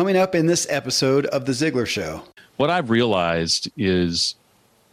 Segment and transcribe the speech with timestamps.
[0.00, 2.22] coming up in this episode of The Ziglar Show.
[2.56, 4.34] What I've realized is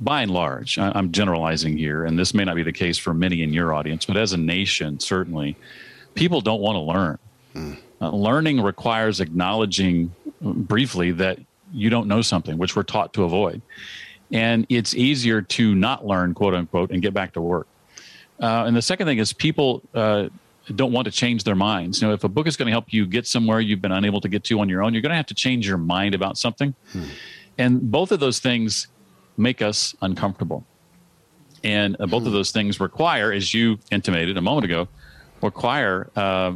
[0.02, 3.42] by and large, I'm generalizing here, and this may not be the case for many
[3.42, 5.56] in your audience, but as a nation, certainly,
[6.14, 7.20] people don't want to learn.
[7.54, 7.74] Hmm.
[8.02, 11.40] Uh, learning requires acknowledging briefly that
[11.72, 13.62] you don't know something, which we're taught to avoid.
[14.34, 17.68] And it's easier to not learn, quote unquote, and get back to work.
[18.42, 20.28] Uh, and the second thing is people uh,
[20.76, 22.02] don't want to change their minds.
[22.02, 24.22] You know, if a book is going to help you get somewhere you've been unable
[24.22, 26.38] to get to on your own, you're going to have to change your mind about
[26.38, 26.74] something.
[26.92, 27.04] Hmm.
[27.58, 28.88] And both of those things
[29.38, 30.66] make us uncomfortable.
[31.64, 32.28] And uh, both hmm.
[32.28, 34.88] of those things require, as you intimated a moment ago,
[35.42, 36.54] require uh,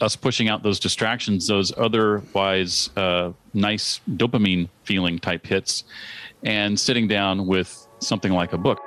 [0.00, 5.84] us pushing out those distractions, those otherwise uh, nice dopamine feeling type hits,
[6.42, 8.80] and sitting down with something like a book.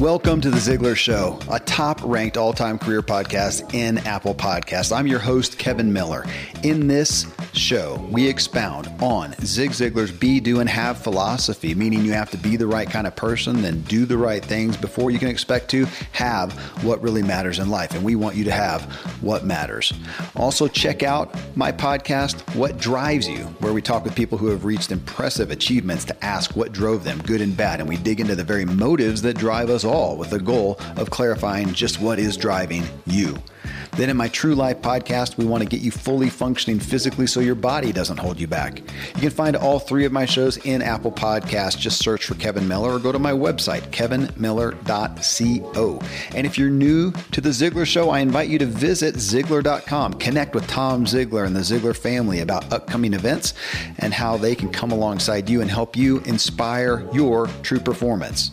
[0.00, 4.96] Welcome to the Ziglar Show, a top ranked all time career podcast in Apple Podcasts.
[4.96, 6.24] I'm your host, Kevin Miller.
[6.62, 12.12] In this show, we expound on Zig Ziglar's be, do, and have philosophy, meaning you
[12.12, 15.18] have to be the right kind of person, then do the right things before you
[15.18, 17.94] can expect to have what really matters in life.
[17.94, 18.82] And we want you to have
[19.20, 19.92] what matters.
[20.34, 24.64] Also, check out my podcast, What Drives You, where we talk with people who have
[24.64, 27.80] reached impressive achievements to ask what drove them, good and bad.
[27.80, 31.10] And we dig into the very motives that drive us all with the goal of
[31.10, 33.36] clarifying just what is driving you.
[33.96, 37.40] Then in my True Life podcast, we want to get you fully functioning physically so
[37.40, 38.78] your body doesn't hold you back.
[38.78, 41.78] You can find all three of my shows in Apple Podcasts.
[41.78, 46.00] Just search for Kevin Miller or go to my website, kevinmiller.co.
[46.34, 50.14] And if you're new to the Ziglar Show, I invite you to visit Ziglar.com.
[50.14, 53.54] Connect with Tom Ziglar and the Ziglar family about upcoming events
[53.98, 58.52] and how they can come alongside you and help you inspire your true performance.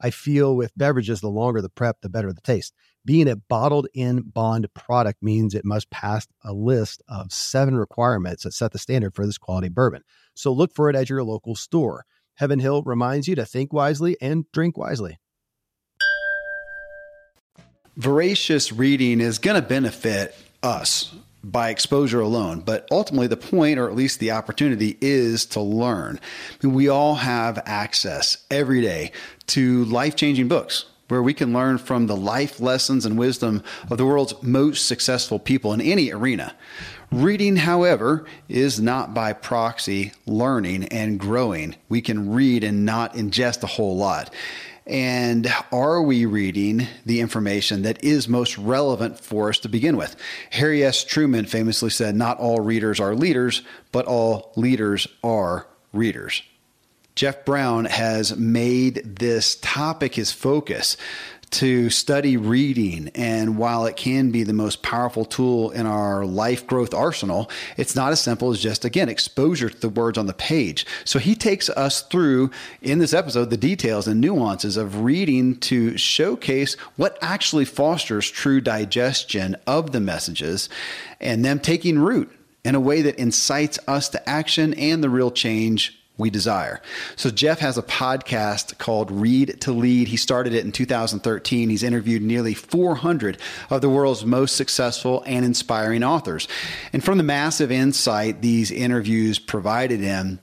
[0.00, 2.74] I feel with beverages, the longer the prep, the better the taste.
[3.04, 8.44] Being a bottled in bond product means it must pass a list of seven requirements
[8.44, 10.02] that set the standard for this quality bourbon.
[10.34, 12.04] So look for it at your local store.
[12.34, 15.18] Heaven Hill reminds you to think wisely and drink wisely.
[17.96, 23.88] Voracious reading is going to benefit us by exposure alone, but ultimately the point, or
[23.88, 26.20] at least the opportunity, is to learn.
[26.62, 29.12] we all have access every day
[29.46, 33.98] to life changing books where we can learn from the life lessons and wisdom of
[33.98, 36.54] the world's most successful people in any arena.
[37.10, 41.74] Reading, however, is not by proxy learning and growing.
[41.88, 44.32] We can read and not ingest a whole lot.
[44.86, 50.16] And are we reading the information that is most relevant for us to begin with?
[50.50, 51.04] Harry S.
[51.04, 56.42] Truman famously said, Not all readers are leaders, but all leaders are readers.
[57.14, 60.96] Jeff Brown has made this topic his focus
[61.50, 63.10] to study reading.
[63.14, 67.96] And while it can be the most powerful tool in our life growth arsenal, it's
[67.96, 70.86] not as simple as just, again, exposure to the words on the page.
[71.04, 72.50] So he takes us through
[72.82, 78.60] in this episode the details and nuances of reading to showcase what actually fosters true
[78.60, 80.68] digestion of the messages
[81.20, 82.30] and them taking root
[82.64, 86.80] in a way that incites us to action and the real change we desire.
[87.16, 90.08] So Jeff has a podcast called Read to Lead.
[90.08, 91.70] He started it in 2013.
[91.70, 93.38] He's interviewed nearly 400
[93.70, 96.46] of the world's most successful and inspiring authors.
[96.92, 100.38] And from the massive insight these interviews provided him,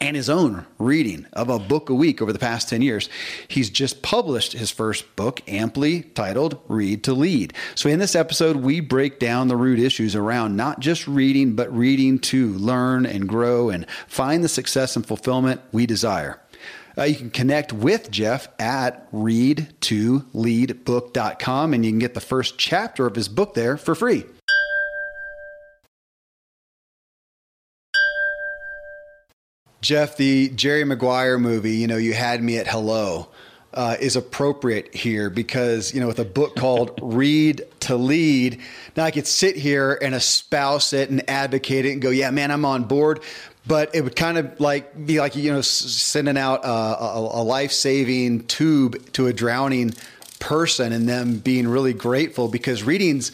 [0.00, 3.08] and his own reading of a book a week over the past 10 years.
[3.48, 7.54] He's just published his first book, amply titled Read to Lead.
[7.74, 11.74] So, in this episode, we break down the root issues around not just reading, but
[11.76, 16.40] reading to learn and grow and find the success and fulfillment we desire.
[16.98, 23.06] Uh, you can connect with Jeff at readtoleadbook.com and you can get the first chapter
[23.06, 24.24] of his book there for free.
[29.86, 33.28] Jeff, the Jerry Maguire movie, you know, you had me at hello.
[33.72, 38.60] uh, is appropriate here because you know with a book called Read to Lead,
[38.96, 42.50] now I could sit here and espouse it and advocate it and go, yeah, man,
[42.50, 43.20] I'm on board.
[43.64, 47.44] But it would kind of like be like you know sending out a, a, a
[47.44, 49.94] life saving tube to a drowning
[50.40, 53.30] person and them being really grateful because readings.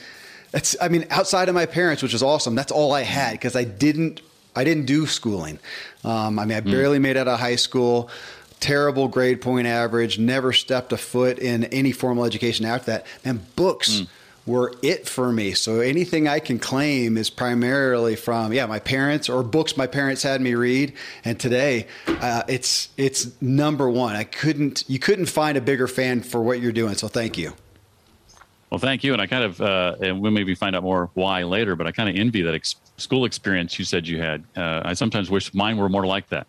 [0.50, 2.54] That's I mean outside of my parents, which is awesome.
[2.54, 4.20] That's all I had because I didn't
[4.54, 5.58] I didn't do schooling.
[6.04, 7.02] Um, I mean I barely mm.
[7.02, 8.10] made it out of high school
[8.62, 13.06] terrible grade point average, never stepped a foot in any formal education after that.
[13.24, 14.08] And books mm.
[14.46, 15.52] were it for me.
[15.52, 20.22] So anything I can claim is primarily from yeah my parents or books my parents
[20.22, 20.94] had me read.
[21.24, 24.16] And today, uh, it's it's number one.
[24.16, 26.94] I couldn't you couldn't find a bigger fan for what you're doing.
[26.94, 27.52] So thank you.
[28.70, 29.12] Well, thank you.
[29.12, 31.92] And I kind of, uh, and we'll maybe find out more why later, but I
[31.92, 34.44] kind of envy that ex- school experience you said you had.
[34.56, 36.46] Uh, I sometimes wish mine were more like that.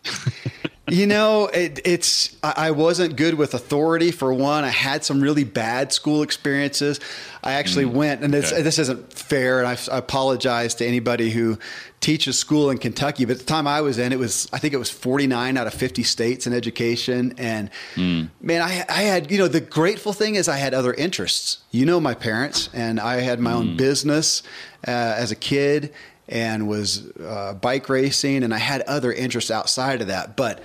[0.90, 4.66] you know, it, it's I wasn't good with authority for one.
[4.66, 7.00] I had some really bad school experiences.
[7.42, 8.62] I actually mm, went, and this okay.
[8.62, 11.58] this isn't fair, and I, I, apologize to anybody who
[12.02, 13.24] teaches school in Kentucky.
[13.24, 15.74] But the time I was in, it was I think it was 49 out of
[15.74, 18.30] 50 states in education, and mm.
[18.42, 21.60] man, I, I had you know the grateful thing is I had other interests.
[21.72, 23.56] You know, my parents, and I had my mm.
[23.56, 24.44] own business
[24.86, 25.94] uh, as a kid
[26.28, 30.36] and was uh, bike racing, and I had other interests outside of that.
[30.36, 30.62] But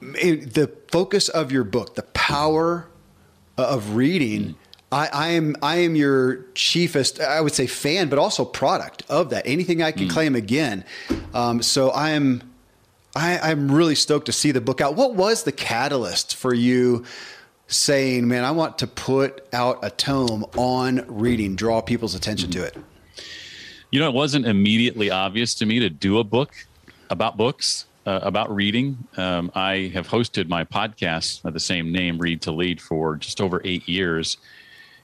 [0.00, 2.88] the focus of your book, the power
[3.56, 4.42] of reading.
[4.42, 4.54] Mm.
[4.90, 9.30] I, I, am I am your chiefest, I would say, fan, but also product of
[9.30, 9.46] that.
[9.46, 10.10] Anything I can mm.
[10.10, 10.84] claim again.
[11.32, 12.42] Um, so I am
[13.14, 14.94] I, I'm really stoked to see the book out.
[14.94, 17.04] What was the catalyst for you
[17.66, 22.54] saying, "Man, I want to put out a tome on reading, draw people's attention mm.
[22.54, 22.76] to it"?
[23.92, 26.54] You know, it wasn't immediately obvious to me to do a book
[27.10, 28.96] about books, uh, about reading.
[29.18, 33.38] Um, I have hosted my podcast of the same name, Read to Lead, for just
[33.38, 34.38] over eight years.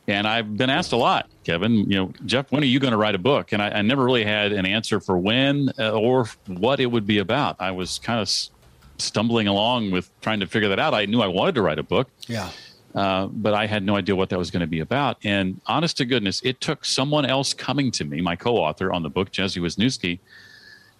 [0.06, 2.96] And I've been asked a lot, Kevin, you know, Jeff, when are you going to
[2.96, 3.52] write a book?
[3.52, 7.06] And I, I, never really had an answer for when uh, or what it would
[7.06, 7.56] be about.
[7.60, 8.30] I was kind of
[8.96, 10.94] stumbling along with trying to figure that out.
[10.94, 12.08] I knew I wanted to write a book.
[12.26, 12.48] Yeah.
[12.98, 15.18] Uh, but I had no idea what that was going to be about.
[15.22, 19.08] And honest to goodness, it took someone else coming to me, my co-author on the
[19.08, 20.18] book, Jesse Wisniewski,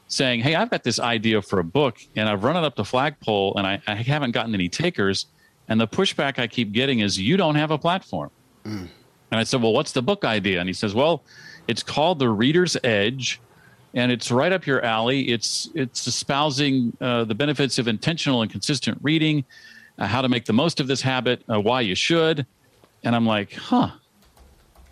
[0.07, 2.85] saying, "Hey, I've got this idea for a book, and I've run it up the
[2.85, 5.27] flagpole, and I, I haven't gotten any takers.
[5.69, 8.31] And the pushback I keep getting is, you don't have a platform."
[8.65, 8.89] Mm.
[9.33, 11.25] And I said, "Well, what's the book idea?" And he says, "Well,
[11.67, 13.41] it's called The Reader's Edge."
[13.95, 15.31] And it's right up your alley.
[15.31, 19.45] It's it's espousing uh, the benefits of intentional and consistent reading,
[19.99, 22.47] uh, how to make the most of this habit, uh, why you should.
[23.05, 23.91] And I'm like, huh,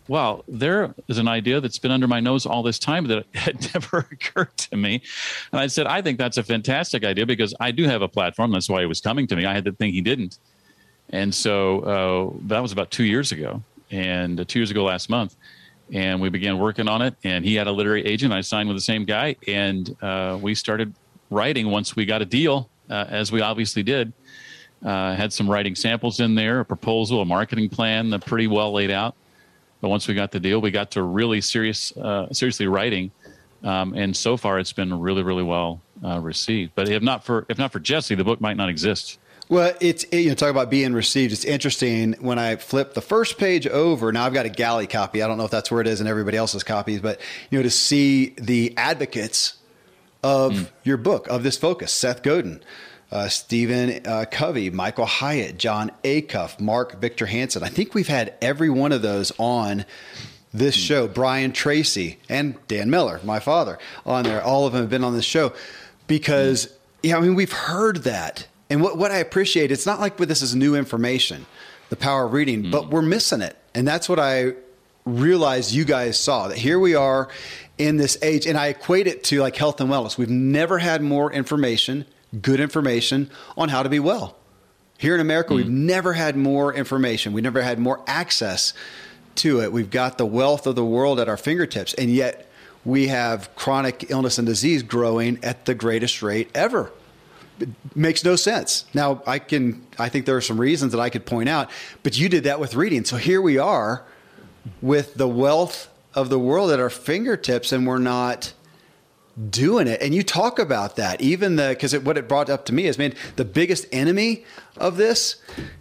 [0.08, 3.74] well, there is an idea that's been under my nose all this time that had
[3.74, 5.02] never occurred to me.
[5.52, 8.52] And I said, I think that's a fantastic idea because I do have a platform.
[8.52, 9.44] That's why he was coming to me.
[9.44, 10.38] I had the thing he didn't.
[11.10, 13.62] And so uh, that was about two years ago,
[13.92, 15.36] and uh, two years ago last month.
[15.92, 17.14] And we began working on it.
[17.22, 18.32] And he had a literary agent.
[18.32, 19.36] I signed with the same guy.
[19.46, 20.92] And uh, we started
[21.30, 24.12] writing once we got a deal, uh, as we obviously did.
[24.86, 28.70] Uh, had some writing samples in there, a proposal, a marketing plan, uh, pretty well
[28.70, 29.16] laid out.
[29.80, 33.10] But once we got the deal, we got to really serious, uh, seriously writing,
[33.64, 36.70] um, and so far it's been really, really well uh, received.
[36.76, 39.18] But if not for if not for Jesse, the book might not exist.
[39.48, 41.32] Well, it's you know talk about being received.
[41.32, 44.12] It's interesting when I flip the first page over.
[44.12, 45.20] Now I've got a galley copy.
[45.20, 47.64] I don't know if that's where it is in everybody else's copies, but you know
[47.64, 49.54] to see the advocates
[50.22, 50.70] of mm.
[50.84, 52.62] your book of this focus, Seth Godin
[53.10, 57.62] uh, Stephen uh, Covey, Michael Hyatt, Jon Acuff, Mark Victor Hansen.
[57.62, 59.84] I think we've had every one of those on
[60.52, 61.06] this show.
[61.06, 64.42] Brian Tracy and Dan Miller, my father, on there.
[64.42, 65.52] All of them have been on this show
[66.06, 66.68] because,
[67.02, 68.46] yeah, I mean, we've heard that.
[68.68, 71.46] And what, what I appreciate, it's not like this is new information,
[71.88, 72.72] the power of reading, mm.
[72.72, 73.56] but we're missing it.
[73.74, 74.54] And that's what I
[75.04, 77.28] realized you guys saw that here we are
[77.78, 78.46] in this age.
[78.46, 80.18] And I equate it to like health and wellness.
[80.18, 82.06] We've never had more information
[82.42, 84.36] good information on how to be well.
[84.98, 85.56] Here in America, mm.
[85.56, 87.32] we've never had more information.
[87.32, 88.72] We've never had more access
[89.36, 89.72] to it.
[89.72, 92.48] We've got the wealth of the world at our fingertips, and yet
[92.84, 96.92] we have chronic illness and disease growing at the greatest rate ever.
[97.58, 98.84] It makes no sense.
[98.94, 101.70] Now, I can I think there are some reasons that I could point out,
[102.02, 103.04] but you did that with reading.
[103.04, 104.04] So here we are
[104.82, 108.52] with the wealth of the world at our fingertips and we're not
[109.50, 110.00] doing it.
[110.00, 112.98] And you talk about that, even the because what it brought up to me is,
[112.98, 114.44] man, the biggest enemy
[114.76, 115.36] of this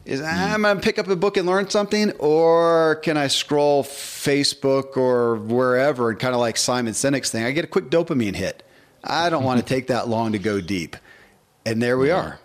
[0.05, 0.53] is mm.
[0.53, 5.35] I'm gonna pick up a book and learn something, or can I scroll Facebook or
[5.35, 8.63] wherever and kind of like Simon Sinek's thing, I get a quick dopamine hit.
[9.03, 10.95] I don't want to take that long to go deep.
[11.65, 12.39] And there we are.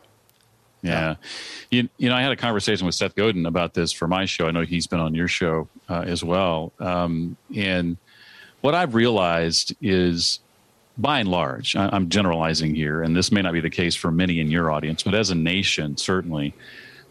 [0.83, 1.17] Yeah.
[1.71, 4.47] You, you know, I had a conversation with Seth Godin about this for my show.
[4.47, 6.73] I know he's been on your show uh, as well.
[6.81, 7.99] Um, and
[8.63, 10.41] what I've realized is
[11.01, 14.11] by and large, I, I'm generalizing here, and this may not be the case for
[14.11, 16.55] many in your audience, but as a nation, certainly,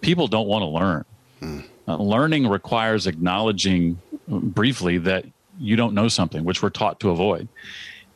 [0.02, 1.06] people don't want to learn.
[1.40, 1.60] Hmm.
[1.88, 5.26] Uh, learning requires acknowledging briefly that
[5.60, 7.48] you don't know something, which we're taught to avoid.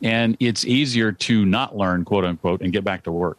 [0.02, 3.38] And it's easier to not learn, quote unquote, and get back to work.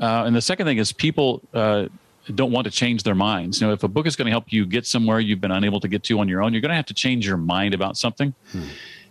[0.00, 1.86] Uh, and the second thing is people uh,
[2.34, 3.60] don't want to change their minds.
[3.60, 5.80] You know, if a book is going to help you get somewhere you've been unable
[5.80, 7.96] to get to on your own, you're going to have to change your mind about
[7.96, 8.34] something.
[8.50, 8.64] Hmm.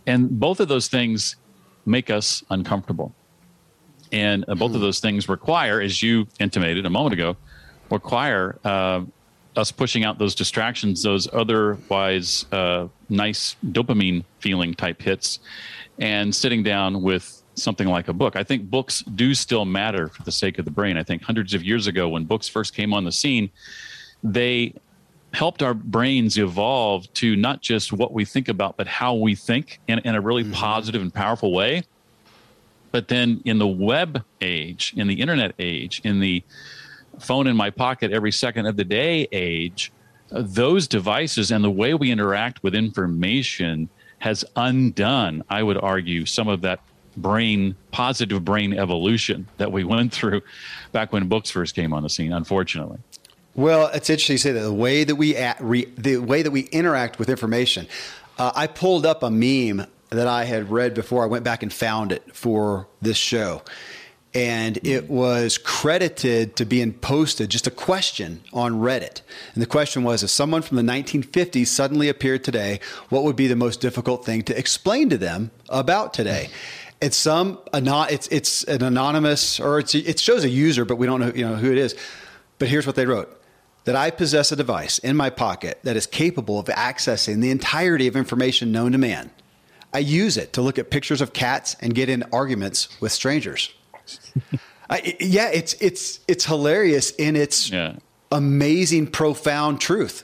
[0.08, 1.36] And both of those things
[1.86, 3.14] make us uncomfortable.
[4.12, 4.76] And uh, both hmm.
[4.76, 7.38] of those things require, as you intimated a moment ago,
[7.90, 9.02] require uh,
[9.56, 15.40] us pushing out those distractions, those otherwise uh, nice dopamine feeling type hits,
[16.00, 18.36] and sitting down with something like a book.
[18.36, 20.98] I think books do still matter for the sake of the brain.
[20.98, 23.50] I think hundreds of years ago, when books first came on the scene,
[24.24, 24.74] they
[25.34, 29.80] helped our brains evolve to not just what we think about, but how we think
[29.88, 30.54] in, in a really mm-hmm.
[30.54, 31.84] positive and powerful way.
[32.92, 36.44] But then in the web age, in the internet age, in the
[37.20, 39.92] phone in my pocket every second of the day age,
[40.30, 46.48] those devices and the way we interact with information has undone, I would argue, some
[46.48, 46.80] of that
[47.18, 50.42] brain, positive brain evolution that we went through
[50.92, 53.00] back when books first came on the scene, unfortunately.
[53.54, 56.52] Well, it's interesting you say that the way that we at, re, the way that
[56.52, 57.88] we interact with information.
[58.38, 61.72] Uh, I pulled up a meme that I had read before I went back and
[61.72, 63.62] found it for this show,
[64.34, 69.22] and it was credited to being posted just a question on Reddit.
[69.54, 72.80] And the question was if someone from the 1950s suddenly appeared today,
[73.10, 76.50] what would be the most difficult thing to explain to them about today?
[77.02, 81.20] It's some it's it's an anonymous or it's it shows a user, but we don't
[81.20, 81.98] know you know who it is.
[82.58, 83.41] But here's what they wrote
[83.86, 88.08] that I possess a device in my pocket that is capable of accessing the entirety
[88.08, 89.32] of information known to man.
[89.94, 93.74] I use it to look at pictures of cats and get in arguments with strangers.
[94.90, 97.96] I, yeah, it's it's it's hilarious in its yeah.
[98.32, 100.24] amazing, profound truth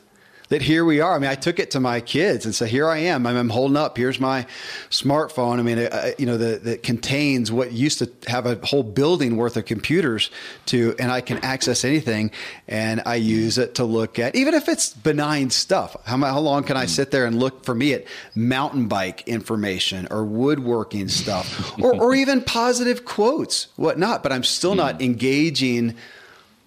[0.50, 1.16] that here we are.
[1.16, 3.26] I mean, I took it to my kids and said, "Here I am.
[3.28, 3.98] I'm, I'm holding up.
[3.98, 4.46] Here's my
[4.90, 5.60] smartphone.
[5.60, 9.38] I mean, uh, you know, that, that contains what used to have a whole building
[9.38, 10.30] worth of computers
[10.68, 12.32] to, and I can access anything,
[12.68, 15.96] and I use it to look at, even if it's benign stuff.
[16.06, 16.90] How, how long can I hmm.
[16.90, 22.16] sit there and look for me at mountain bike information or woodworking stuff, or, or
[22.16, 24.24] even positive quotes, whatnot?
[24.24, 25.04] But I'm still not hmm.
[25.04, 25.96] engaging."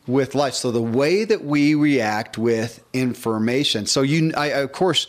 [0.06, 0.54] With life.
[0.54, 3.86] So the way that we react with information.
[3.86, 5.06] So you, I, of course,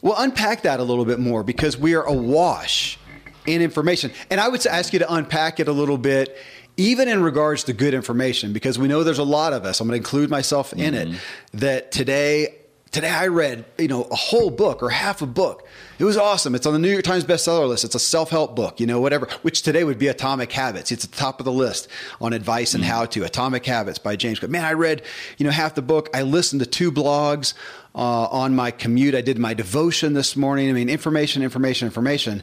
[0.00, 2.98] we'll unpack that a little bit more because we are awash
[3.46, 4.12] in information.
[4.30, 6.36] And I would ask you to unpack it a little bit,
[6.76, 9.80] even in regards to good information, because we know there's a lot of us.
[9.80, 11.14] I'm going to include myself in mm-hmm.
[11.14, 11.20] it.
[11.52, 12.61] That today,
[12.92, 15.66] today I read, you know, a whole book or half a book
[16.02, 16.56] it was awesome.
[16.56, 17.84] It's on the New York Times bestseller list.
[17.84, 20.90] It's a self help book, you know, whatever, which today would be Atomic Habits.
[20.90, 21.86] It's at the top of the list
[22.20, 22.92] on advice and mm-hmm.
[22.92, 23.22] how to.
[23.24, 24.50] Atomic Habits by James Clear.
[24.50, 25.02] Man, I read,
[25.38, 26.10] you know, half the book.
[26.12, 27.54] I listened to two blogs
[27.94, 29.14] uh, on my commute.
[29.14, 30.70] I did my devotion this morning.
[30.70, 32.42] I mean, information, information, information.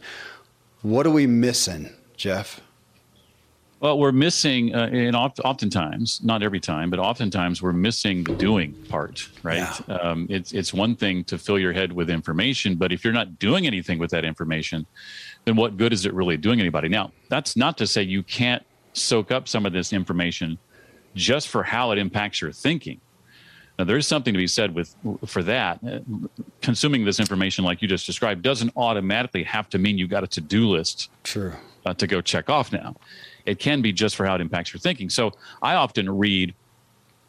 [0.82, 2.62] What are we missing, Jeff?
[3.80, 8.36] Well, we're missing, uh, and oft, oftentimes, not every time, but oftentimes we're missing the
[8.36, 9.58] doing part, right?
[9.88, 9.96] Yeah.
[9.96, 13.40] Um, it's it's one thing to fill your head with information, but if you're not
[13.40, 14.86] doing anything with that information,
[15.46, 16.90] then what good is it really doing anybody?
[16.90, 20.58] Now, that's not to say you can't soak up some of this information
[21.16, 23.00] just for how it impacts your thinking.
[23.78, 24.94] Now, there's something to be said with
[25.26, 25.80] for that.
[25.88, 26.00] Uh,
[26.62, 30.28] consuming this information, like you just described, doesn't automatically have to mean you got a
[30.28, 31.10] to-do list.
[31.24, 31.54] True.
[31.86, 32.94] Uh, to go check off now
[33.50, 35.10] it can be just for how it impacts your thinking.
[35.10, 36.54] So I often read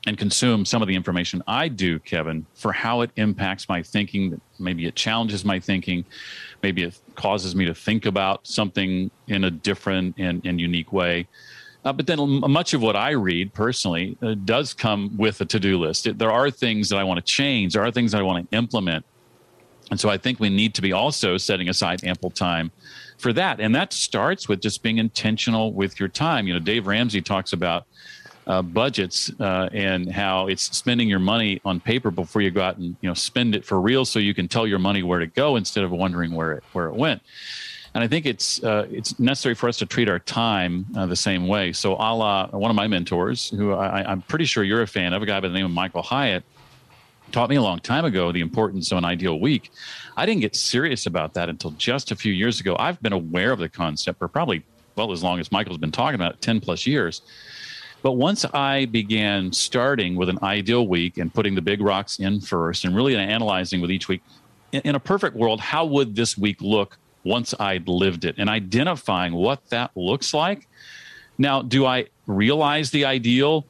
[0.06, 4.40] and consume some of the information I do, Kevin, for how it impacts my thinking.
[4.58, 6.04] Maybe it challenges my thinking.
[6.62, 11.28] Maybe it causes me to think about something in a different and, and unique way.
[11.84, 12.18] Uh, but then
[12.50, 16.06] much of what I read personally uh, does come with a to do list.
[16.06, 18.50] It, there are things that I want to change, there are things that I want
[18.50, 19.04] to implement.
[19.90, 22.70] And so I think we need to be also setting aside ample time
[23.20, 23.60] for that.
[23.60, 26.46] And that starts with just being intentional with your time.
[26.46, 27.86] You know, Dave Ramsey talks about
[28.46, 32.78] uh, budgets uh, and how it's spending your money on paper before you go out
[32.78, 35.26] and you know spend it for real, so you can tell your money where to
[35.26, 37.22] go instead of wondering where it where it went.
[37.94, 41.16] And I think it's uh, it's necessary for us to treat our time uh, the
[41.16, 41.72] same way.
[41.72, 45.12] So, a la one of my mentors, who I, I'm pretty sure you're a fan
[45.12, 46.44] of, a guy by the name of Michael Hyatt,
[47.30, 49.70] taught me a long time ago the importance of an ideal week.
[50.16, 52.76] I didn't get serious about that until just a few years ago.
[52.78, 54.64] I've been aware of the concept for probably,
[54.96, 57.22] well, as long as Michael's been talking about it, 10 plus years.
[58.02, 62.40] But once I began starting with an ideal week and putting the big rocks in
[62.40, 64.22] first and really analyzing with each week,
[64.72, 69.32] in, a perfect world, how would this week look once I'd lived it and identifying
[69.32, 70.68] what that looks like?
[71.38, 73.66] Now, do I realize the ideal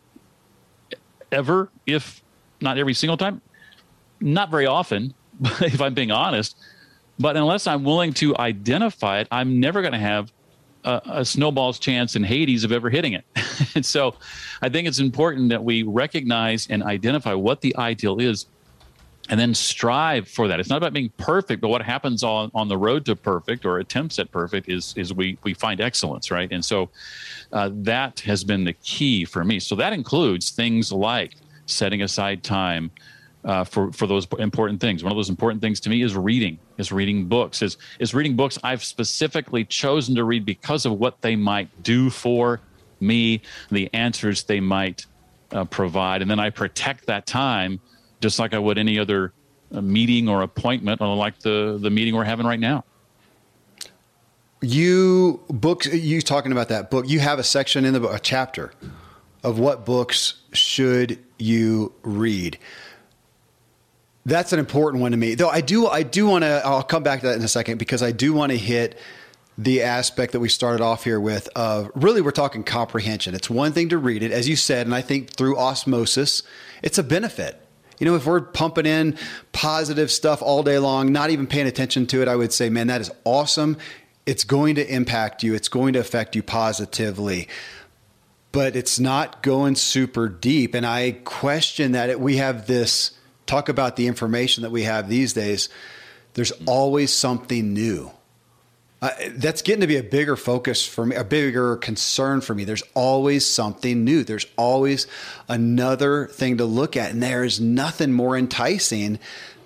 [1.33, 2.23] ever, if
[2.61, 3.41] not every single time?
[4.21, 5.15] Not very often,
[5.61, 6.57] if I'm being honest.
[7.19, 10.33] But unless I'm willing to identify it, I'm never going to have
[10.85, 13.25] a, a, snowball's chance in Hades of ever hitting it.
[13.75, 14.15] and so
[14.63, 18.47] I think it's important that we recognize and identify what the ideal is
[19.29, 20.59] and then strive for that.
[20.59, 23.79] It's not about being perfect, but what happens on, on the road to perfect or
[23.79, 26.51] attempts at perfect is, is we, we find excellence, right?
[26.51, 26.91] And so
[27.53, 29.61] uh, that has been the key for me.
[29.61, 31.35] So that includes things like
[31.67, 32.91] setting aside time
[33.45, 35.03] uh, for for those important things.
[35.03, 36.59] One of those important things to me is reading.
[36.79, 37.63] Is reading books.
[37.63, 42.11] Is is reading books I've specifically chosen to read because of what they might do
[42.11, 42.61] for
[43.01, 45.07] me, the answers they might
[45.53, 47.81] uh, provide, and then I protect that time
[48.21, 49.33] just like I would any other
[49.73, 52.85] uh, meeting or appointment, or like the the meeting we're having right now.
[54.61, 55.87] You books.
[55.87, 57.09] You talking about that book?
[57.09, 58.73] You have a section in the a chapter
[59.43, 62.59] of what books should you read
[64.31, 65.35] that's an important one to me.
[65.35, 67.79] Though I do I do want to I'll come back to that in a second
[67.79, 68.99] because I do want to hit
[69.59, 73.35] the aspect that we started off here with of really we're talking comprehension.
[73.35, 76.43] It's one thing to read it as you said and I think through osmosis
[76.83, 77.61] it's a benefit.
[77.99, 79.19] You know, if we're pumping in
[79.53, 82.87] positive stuff all day long, not even paying attention to it, I would say, man,
[82.87, 83.77] that is awesome.
[84.25, 85.53] It's going to impact you.
[85.55, 87.47] It's going to affect you positively
[88.53, 90.75] but it's not going super deep.
[90.75, 93.13] And I question that it, we have this
[93.51, 95.69] talk about the information that we have these days,
[96.35, 98.13] there's always something new.
[99.03, 102.65] Uh, that's getting to be a bigger focus for me, a bigger concern for me.
[102.65, 104.25] There's always something new.
[104.25, 105.07] There's always
[105.49, 107.11] another thing to look at.
[107.11, 109.19] And there is nothing more enticing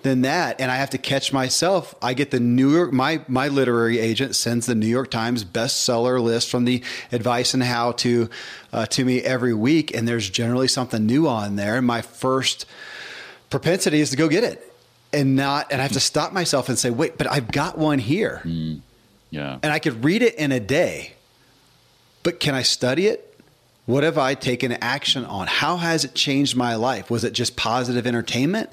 [0.03, 0.61] than that.
[0.61, 1.93] And I have to catch myself.
[2.01, 6.21] I get the New York, my, my literary agent sends the New York Times bestseller
[6.21, 6.81] list from the
[7.11, 8.29] advice and how to
[8.71, 9.93] uh, to me every week.
[9.93, 11.75] And there's generally something new on there.
[11.75, 12.65] And my first
[13.49, 14.73] propensity is to go get it
[15.15, 17.99] and not and I have to stop myself and say, wait, but I've got one
[17.99, 18.41] here.
[18.43, 18.81] Mm,
[19.31, 19.59] yeah.
[19.63, 21.13] And I could read it in a day.
[22.23, 23.39] But can I study it?
[23.85, 25.47] What have I taken action on?
[25.47, 27.09] How has it changed my life?
[27.09, 28.69] Was it just positive entertainment?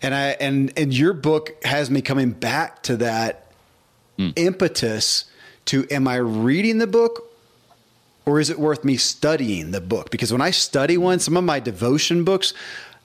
[0.00, 3.52] And I and and your book has me coming back to that
[4.18, 4.32] mm.
[4.36, 5.24] impetus
[5.66, 7.32] to am I reading the book
[8.24, 10.10] or is it worth me studying the book?
[10.10, 12.54] Because when I study one, some of my devotion books,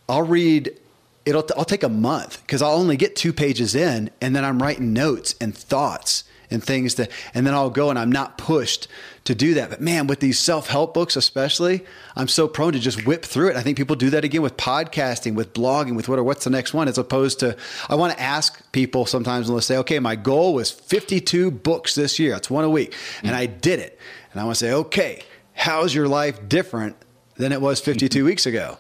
[0.08, 0.78] I'll read
[1.26, 4.62] it'll I'll take a month because I'll only get two pages in, and then I'm
[4.62, 8.88] writing notes and thoughts and things that, and then I'll go and I'm not pushed
[9.24, 9.70] to do that.
[9.70, 13.50] But man, with these self help books, especially, I'm so prone to just whip through
[13.50, 13.56] it.
[13.56, 16.50] I think people do that again with podcasting, with blogging, with what or what's the
[16.50, 17.56] next one, as opposed to
[17.90, 21.96] I want to ask people sometimes and they'll say, okay, my goal was 52 books
[21.96, 22.32] this year.
[22.32, 23.28] That's one a week, mm-hmm.
[23.28, 23.98] and I did it.
[24.34, 26.96] And I want to say, okay, how's your life different
[27.36, 28.78] than it was 52 weeks ago?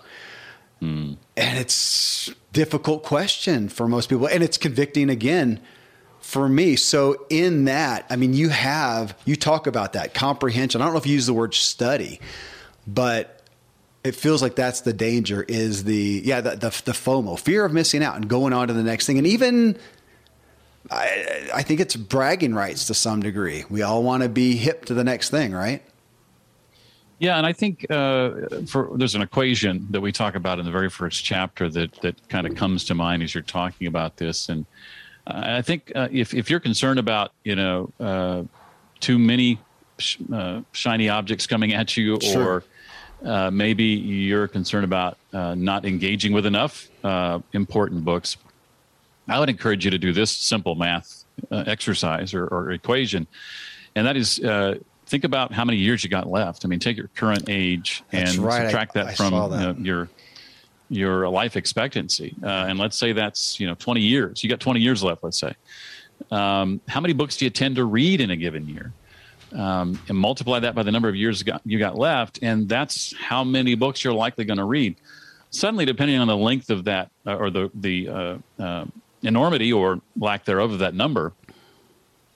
[0.81, 1.17] Mm.
[1.37, 5.59] And it's difficult question for most people, and it's convicting again
[6.19, 6.75] for me.
[6.75, 10.81] So in that, I mean, you have you talk about that comprehension.
[10.81, 12.19] I don't know if you use the word study,
[12.87, 13.41] but
[14.03, 15.43] it feels like that's the danger.
[15.47, 18.73] Is the yeah the the, the FOMO, fear of missing out and going on to
[18.73, 19.77] the next thing, and even.
[20.89, 23.65] I, I think it's bragging rights to some degree.
[23.69, 25.83] We all want to be hip to the next thing, right?
[27.21, 28.31] Yeah, and I think uh,
[28.65, 32.15] for there's an equation that we talk about in the very first chapter that that
[32.29, 34.65] kind of comes to mind as you're talking about this, and
[35.27, 38.41] uh, I think uh, if if you're concerned about you know uh,
[39.01, 39.59] too many
[39.99, 42.63] sh- uh, shiny objects coming at you, sure.
[43.23, 46.89] or uh, maybe you're concerned about not engaging with enough
[47.53, 48.35] important books,
[49.27, 53.27] I would encourage you to do this simple math exercise or, or, equation,
[53.95, 54.39] and that is
[55.11, 56.63] think about how many years you got left.
[56.63, 58.63] I mean, take your current age and right.
[58.63, 59.59] subtract that I, I from that.
[59.59, 60.09] You know, your
[60.89, 64.43] your life expectancy, uh, and let's say that's you know 20 years.
[64.43, 65.23] You got 20 years left.
[65.23, 65.53] Let's say.
[66.31, 68.93] Um, how many books do you tend to read in a given year?
[69.53, 73.43] Um, and multiply that by the number of years you got left, and that's how
[73.43, 74.95] many books you're likely going to read.
[75.49, 78.85] Suddenly, depending on the length of that uh, or the the uh, uh
[79.23, 81.33] enormity or lack thereof of that number,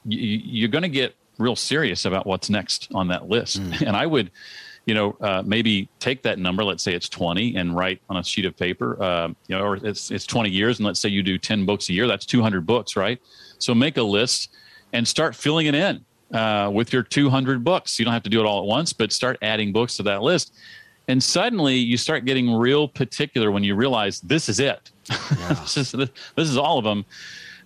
[0.06, 3.62] you, you're going to get real serious about what's next on that list.
[3.62, 3.88] Mm.
[3.88, 4.32] And I would,
[4.86, 8.24] you know, uh, maybe take that number, let's say it's 20, and write on a
[8.24, 11.24] sheet of paper, uh, you know, or it's, it's 20 years, and let's say you
[11.24, 13.22] do 10 books a year, that's 200 books, right?
[13.60, 14.50] So make a list
[14.94, 18.00] and start filling it in uh, with your 200 books.
[18.00, 20.22] You don't have to do it all at once, but start adding books to that
[20.22, 20.54] list.
[21.08, 24.92] And suddenly you start getting real particular when you realize this is it.
[25.10, 25.54] Yeah.
[25.62, 27.06] this, is, this is all of them.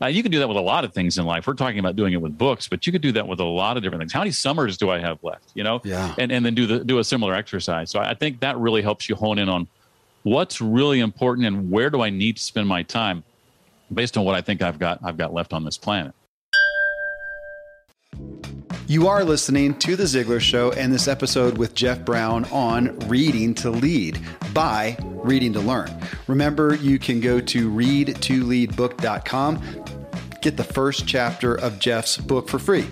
[0.08, 1.46] You can do that with a lot of things in life.
[1.46, 3.76] We're talking about doing it with books, but you could do that with a lot
[3.76, 4.14] of different things.
[4.14, 5.52] How many summers do I have left?
[5.56, 6.16] You know, yeah.
[6.18, 7.92] and and then do the do a similar exercise.
[7.92, 9.68] So I think that really helps you hone in on
[10.24, 13.24] what's really important and where do I need to spend my time
[13.94, 16.14] based on what I think I've got I've got left on this planet.
[18.90, 23.54] You are listening to The Ziglar Show and this episode with Jeff Brown on Reading
[23.56, 24.20] to Lead
[24.52, 25.92] by Reading to Learn.
[26.26, 29.58] Remember, you can go to readtoleadbook.com,
[30.42, 32.88] get the first chapter of Jeff's book for free.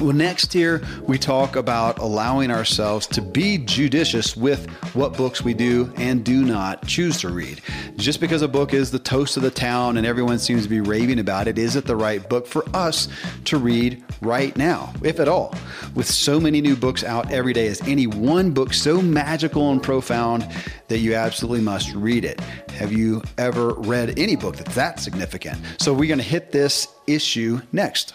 [0.00, 5.54] Well, next here, we talk about allowing ourselves to be judicious with what books we
[5.54, 7.60] do and do not choose to read.
[7.94, 10.80] Just because a book is the toast of the town and everyone seems to be
[10.80, 13.06] raving about it, is it the right book for us
[13.44, 15.54] to read right now, if at all?
[15.94, 19.80] With so many new books out every day, is any one book so magical and
[19.80, 20.48] profound
[20.88, 22.40] that you absolutely must read it?
[22.70, 25.56] Have you ever read any book that's that significant?
[25.78, 28.14] So, we're going to hit this issue next.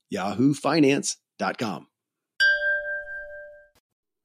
[0.11, 1.90] yahoofinance.com.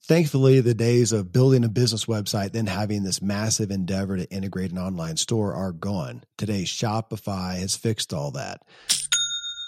[0.06, 4.72] Thankfully, the days of building a business website, then having this massive endeavor to integrate
[4.72, 6.26] an online store are gone.
[6.38, 8.60] Today, Shopify has fixed all that.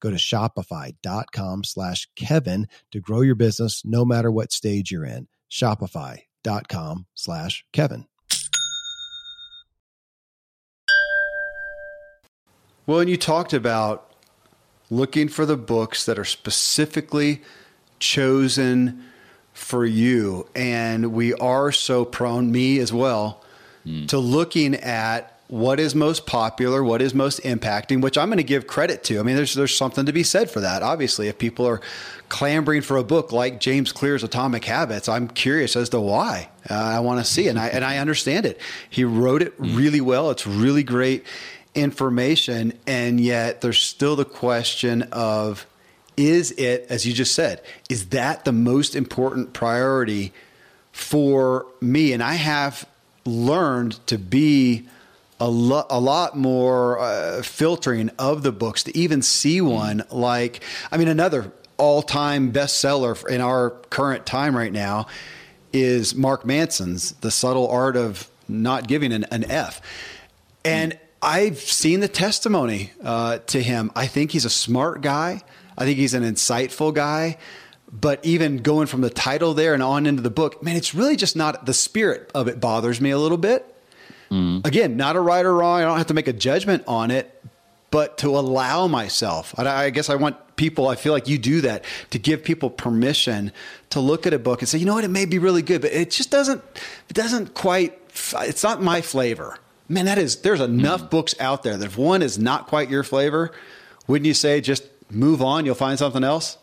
[0.00, 5.28] Go to shopify.com slash Kevin to grow your business no matter what stage you're in.
[5.50, 8.06] Shopify.com slash Kevin.
[12.86, 14.10] Well, and you talked about
[14.90, 17.42] looking for the books that are specifically
[18.00, 19.04] chosen
[19.52, 20.48] for you.
[20.56, 23.44] And we are so prone, me as well,
[23.86, 24.08] mm.
[24.08, 28.44] to looking at what is most popular, what is most impacting, which I'm going to
[28.44, 29.18] give credit to.
[29.18, 30.84] I mean, there's there's something to be said for that.
[30.84, 31.80] Obviously, if people are
[32.28, 36.48] clamoring for a book like James Clear's Atomic Habits, I'm curious as to why.
[36.70, 38.60] Uh, I want to see, and I and I understand it.
[38.88, 40.30] He wrote it really well.
[40.30, 41.26] It's really great
[41.74, 45.66] information, and yet there's still the question of
[46.16, 50.32] is it, as you just said, is that the most important priority
[50.92, 52.12] for me?
[52.12, 52.86] And I have
[53.24, 54.86] learned to be
[55.40, 60.62] a, lo- a lot more uh, filtering of the books to even see one like,
[60.92, 65.06] I mean, another all time bestseller in our current time right now
[65.72, 69.80] is Mark Manson's The Subtle Art of Not Giving an, an F.
[70.64, 73.90] And I've seen the testimony uh, to him.
[73.96, 75.42] I think he's a smart guy.
[75.76, 77.38] I think he's an insightful guy.
[77.92, 81.16] But even going from the title there and on into the book, man, it's really
[81.16, 83.74] just not the spirit of it bothers me a little bit.
[84.30, 84.66] Mm.
[84.66, 85.80] Again, not a right or wrong.
[85.80, 87.42] I don't have to make a judgment on it,
[87.90, 89.58] but to allow myself.
[89.58, 93.52] I guess I want people, I feel like you do that, to give people permission
[93.90, 95.80] to look at a book and say, you know what, it may be really good,
[95.80, 96.62] but it just doesn't,
[97.08, 97.98] it doesn't quite,
[98.40, 99.58] it's not my flavor.
[99.88, 101.10] Man, that is, there's enough mm.
[101.10, 103.50] books out there that if one is not quite your flavor,
[104.06, 106.58] wouldn't you say just move on, you'll find something else?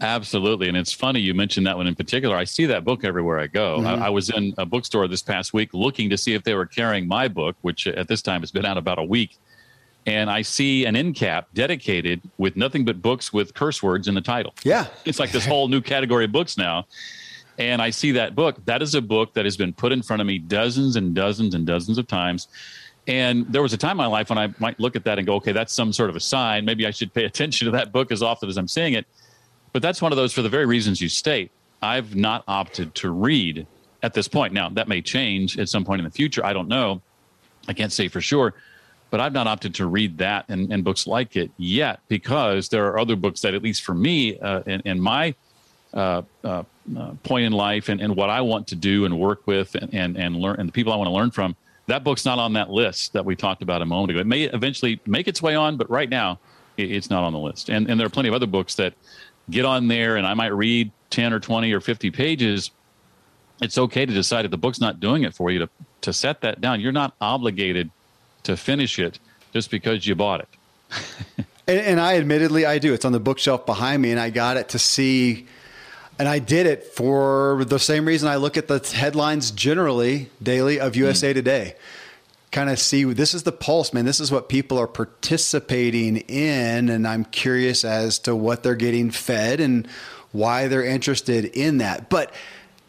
[0.00, 0.68] Absolutely.
[0.68, 2.36] And it's funny you mentioned that one in particular.
[2.36, 3.78] I see that book everywhere I go.
[3.78, 4.02] Mm-hmm.
[4.02, 6.66] I, I, was in a bookstore this past week looking to see if they were
[6.66, 9.36] carrying my book, which at this time has been out about a week.
[10.06, 14.14] And I see an end cap dedicated with nothing but books with curse words in
[14.14, 14.54] the title.
[14.64, 14.86] Yeah.
[15.04, 16.86] It's like this whole new category of books now.
[17.58, 18.64] And I see that book.
[18.64, 21.54] That is a book that has been put in front of me dozens and dozens
[21.54, 22.48] and dozens of times.
[23.06, 25.26] And there was a time in my life when I might look at that and
[25.26, 26.64] go, okay, that's some sort of a sign.
[26.64, 29.06] Maybe I should pay attention to that book as often as I'm seeing it.
[29.72, 31.50] But that's one of those for the very reasons you state.
[31.82, 33.66] I've not opted to read
[34.02, 34.52] at this point.
[34.52, 36.44] Now, that may change at some point in the future.
[36.44, 37.00] I don't know.
[37.68, 38.54] I can't say for sure.
[39.10, 42.86] But I've not opted to read that and, and books like it yet because there
[42.86, 45.34] are other books that, at least for me, uh, in, in, my
[45.92, 46.62] uh, uh,
[46.96, 49.92] uh, point in life and, and what I want to do and work with and,
[49.92, 51.56] and, and learn and the people I want to learn from,
[51.88, 54.20] that book's not on that list that we talked about a moment ago.
[54.20, 56.38] It may eventually make its way on, but right now
[56.76, 57.68] it's not on the list.
[57.68, 58.94] And, and there are plenty of other books that
[59.50, 62.70] get on there and I might read 10 or 20 or 50 pages.
[63.60, 65.68] It's okay to decide if the book's not doing it for you to,
[66.02, 66.80] to set that down.
[66.80, 67.90] You're not obligated
[68.44, 69.18] to finish it
[69.52, 70.48] just because you bought it.
[71.66, 72.94] and, and I admittedly, I do.
[72.94, 75.46] It's on the bookshelf behind me and I got it to see
[76.18, 80.78] and I did it for the same reason I look at the headlines generally daily
[80.78, 81.34] of USA mm.
[81.34, 81.76] Today
[82.50, 84.04] kind of see this is the pulse, man.
[84.04, 86.88] This is what people are participating in.
[86.88, 89.86] And I'm curious as to what they're getting fed and
[90.32, 92.10] why they're interested in that.
[92.10, 92.32] But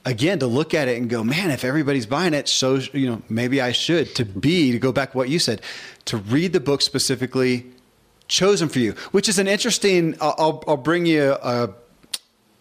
[0.04, 3.22] again, to look at it and go, man, if everybody's buying it, so, you know,
[3.30, 4.16] maybe I should.
[4.16, 5.62] To be, to go back to what you said,
[6.06, 7.66] to read the book specifically
[8.28, 11.70] chosen for you, which is an interesting, I'll, I'll bring you a,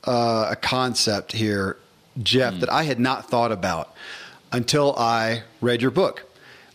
[0.05, 0.11] a,
[0.51, 1.79] a concept here,
[2.23, 2.61] Jeff, mm.
[2.61, 3.95] that I had not thought about
[4.53, 6.30] until I read your book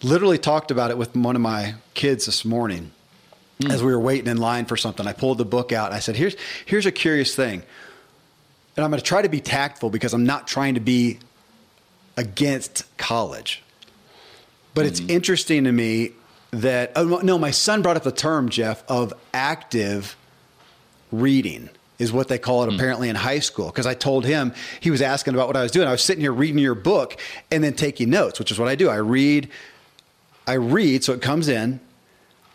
[0.06, 2.91] literally talked about it with one of my kids this morning
[3.60, 3.72] mm.
[3.72, 5.06] as we were waiting in line for something.
[5.08, 7.63] I pulled the book out and I said, "Here's here's a curious thing."
[8.78, 11.20] And I'm going to try to be tactful because I'm not trying to be
[12.18, 13.63] against college.
[14.74, 14.89] But mm.
[14.89, 15.10] it's hmm.
[15.10, 16.12] interesting to me
[16.52, 20.15] that oh no, my son brought up the term Jeff of active
[21.12, 22.76] reading is what they call it mm.
[22.76, 23.68] apparently in high school.
[23.68, 25.88] Because I told him he was asking about what I was doing.
[25.88, 27.18] I was sitting here reading your book
[27.50, 28.89] and then taking notes, which is what I do.
[28.89, 29.50] I read,
[30.48, 31.80] I read, so it comes in.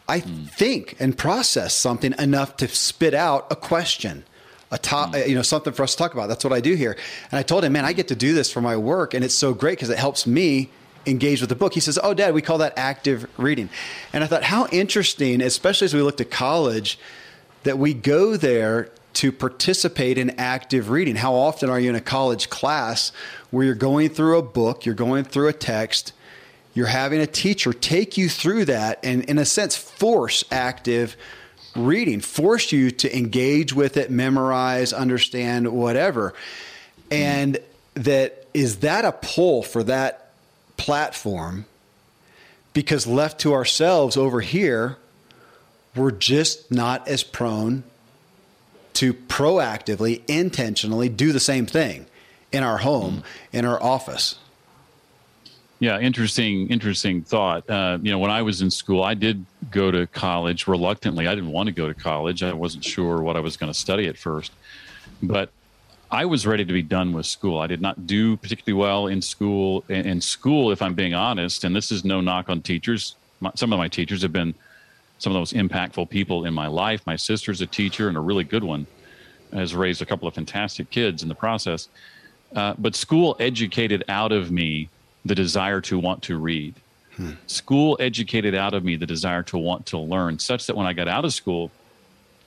[0.09, 0.51] I mm.
[0.51, 4.25] think and process something enough to spit out a question,
[4.71, 5.29] a top, mm.
[5.29, 6.29] you know, something for us to talk about.
[6.29, 6.97] That's what I do here.
[7.31, 9.35] And I told him, man, I get to do this for my work, and it's
[9.35, 10.71] so great because it helps me
[11.07, 11.75] engage with the book.
[11.75, 13.71] He says, "Oh, Dad, we call that active reading."
[14.13, 16.99] And I thought, how interesting, especially as we look to college,
[17.63, 21.17] that we go there to participate in active reading.
[21.17, 23.13] How often are you in a college class
[23.51, 26.13] where you're going through a book, you're going through a text,
[26.75, 31.17] you're having a teacher take you through that and, in a sense, force active
[31.75, 36.35] reading, force you to engage with it, memorize, understand, whatever.
[37.11, 37.59] And
[37.95, 40.33] that is that a pull for that
[40.77, 41.67] platform?
[42.73, 44.97] Because left to ourselves over here,
[45.95, 47.83] we're just not as prone
[48.95, 52.07] to proactively, intentionally do the same thing
[52.53, 54.37] in our home, in our office.
[55.81, 57.69] Yeah, interesting, interesting thought.
[57.69, 61.27] Uh, you know, when I was in school, I did go to college reluctantly.
[61.27, 62.43] I didn't want to go to college.
[62.43, 64.53] I wasn't sure what I was going to study at first,
[65.23, 65.51] but
[66.11, 67.59] I was ready to be done with school.
[67.59, 69.83] I did not do particularly well in school.
[69.89, 73.17] In school, if I'm being honest, and this is no knock on teachers.
[73.55, 74.55] Some of my teachers have been
[75.19, 77.01] some of the most impactful people in my life.
[77.07, 78.87] My sister's a teacher and a really good one,
[79.51, 81.89] has raised a couple of fantastic kids in the process.
[82.55, 84.91] Uh, but school educated out of me
[85.25, 86.75] the desire to want to read.
[87.17, 87.33] Hmm.
[87.47, 90.93] School educated out of me the desire to want to learn, such that when I
[90.93, 91.71] got out of school,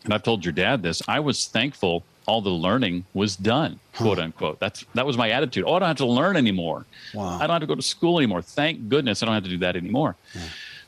[0.03, 4.05] and I've told your dad this, I was thankful all the learning was done, huh.
[4.05, 4.59] quote unquote.
[4.59, 5.65] That's that was my attitude.
[5.67, 6.85] Oh, I don't have to learn anymore.
[7.13, 7.37] Wow.
[7.37, 8.41] I don't have to go to school anymore.
[8.41, 10.15] Thank goodness I don't have to do that anymore.
[10.33, 10.41] Yeah.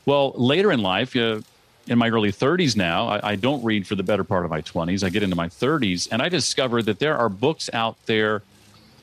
[0.06, 1.40] Well, later in life, uh,
[1.88, 4.62] in my early 30s now, I, I don't read for the better part of my
[4.62, 5.04] 20s.
[5.04, 8.42] I get into my 30s, and I discover that there are books out there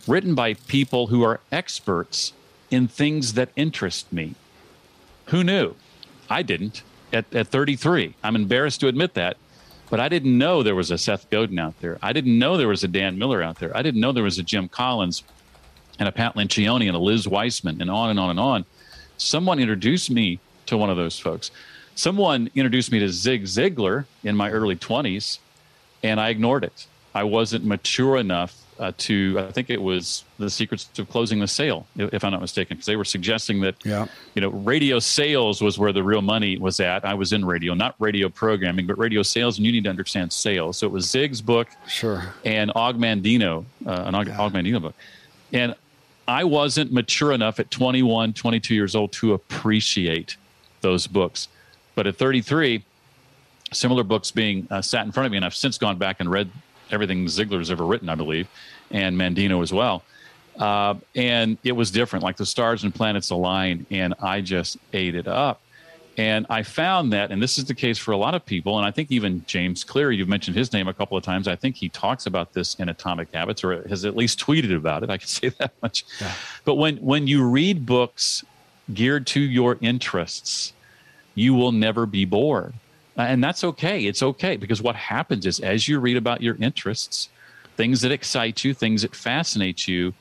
[0.08, 2.34] written by people who are experts
[2.74, 4.34] in things that interest me.
[5.28, 5.76] Who knew?
[6.30, 6.82] I didn't
[7.14, 8.16] at, at 33.
[8.24, 9.38] I'm embarrassed to admit that,
[9.90, 12.00] but I didn't know there was a Seth Godin out there.
[12.02, 13.76] I didn't know there was a Dan Miller out there.
[13.78, 15.24] I didn't know there was a Jim Collins
[16.00, 18.66] and a Pat Lencioni and a Liz Wiseman and on and on and on.
[19.18, 21.52] Someone introduced me to one of those folks.
[21.94, 25.38] Someone introduced me to Zig Ziglar in my early 20s,
[26.02, 26.88] and I ignored it.
[27.14, 31.48] I wasn't mature enough uh, to I think it was the secrets of closing the
[31.48, 34.08] sale, if I'm not mistaken, because they were suggesting that yeah.
[34.36, 37.06] you know radio sales was where the real money was at.
[37.06, 40.34] I was in radio, not radio programming, but radio sales, and you need to understand
[40.34, 40.80] sales.
[40.80, 44.80] So it was Zig's book, sure, and Og Mandino, uh, an Og, yeah.
[44.80, 44.96] Book,
[45.54, 45.76] and
[46.28, 50.36] I wasn't mature enough at 21, 22 years old to appreciate
[50.82, 51.48] those books,
[51.96, 52.84] but at 33
[53.72, 56.30] similar books being uh, sat in front of me, and I've since gone back and
[56.30, 56.52] read
[56.94, 58.48] everything Ziglar's ever written, I believe,
[58.94, 60.04] and Mandino as well.
[60.58, 65.16] Uh, and it was different, like the stars and planets aligned, and I just ate
[65.16, 65.60] it up.
[66.16, 68.86] And I found that, and this is the case for a lot of people, and
[68.86, 71.48] I think even James Clear, you've mentioned his name a couple of times.
[71.48, 75.02] I think he talks about this in Atomic Habits, or has at least tweeted about
[75.02, 75.10] it.
[75.10, 76.06] I can say that much.
[76.22, 76.32] Yeah.
[76.66, 78.46] But when when you read books
[78.94, 80.74] geared to your interests,
[81.34, 82.74] you will never be bored.
[83.16, 84.06] And that's okay.
[84.06, 87.30] It's okay because what happens is as you read about your interests,
[87.76, 90.14] things that excite you, things that fascinate you,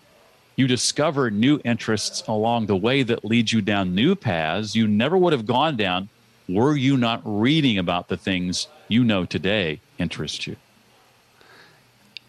[0.57, 5.17] you discover new interests along the way that lead you down new paths you never
[5.17, 6.09] would have gone down
[6.49, 10.57] were you not reading about the things you know today interest you.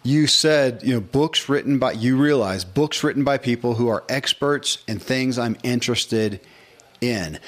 [0.03, 4.03] You said, you know, books written by, you realize books written by people who are
[4.09, 6.41] experts in things I'm interested
[7.01, 7.39] in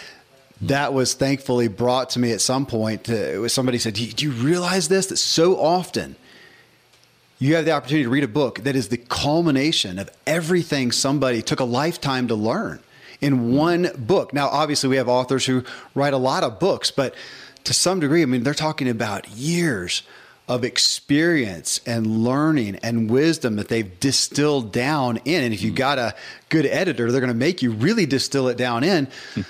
[0.61, 3.05] that was thankfully brought to me at some point.
[3.05, 5.07] To, somebody said, do you, do you realize this?
[5.07, 6.15] That so often
[7.39, 11.41] you have the opportunity to read a book that is the culmination of everything somebody
[11.41, 12.79] took a lifetime to learn
[13.21, 14.33] in one book.
[14.33, 17.13] Now, obviously, we have authors who write a lot of books, but
[17.65, 20.03] to some degree, I mean, they're talking about years
[20.47, 25.43] of experience and learning and wisdom that they've distilled down in.
[25.43, 25.77] And if you've mm-hmm.
[25.77, 26.15] got a
[26.49, 29.07] good editor, they're going to make you really distill it down in.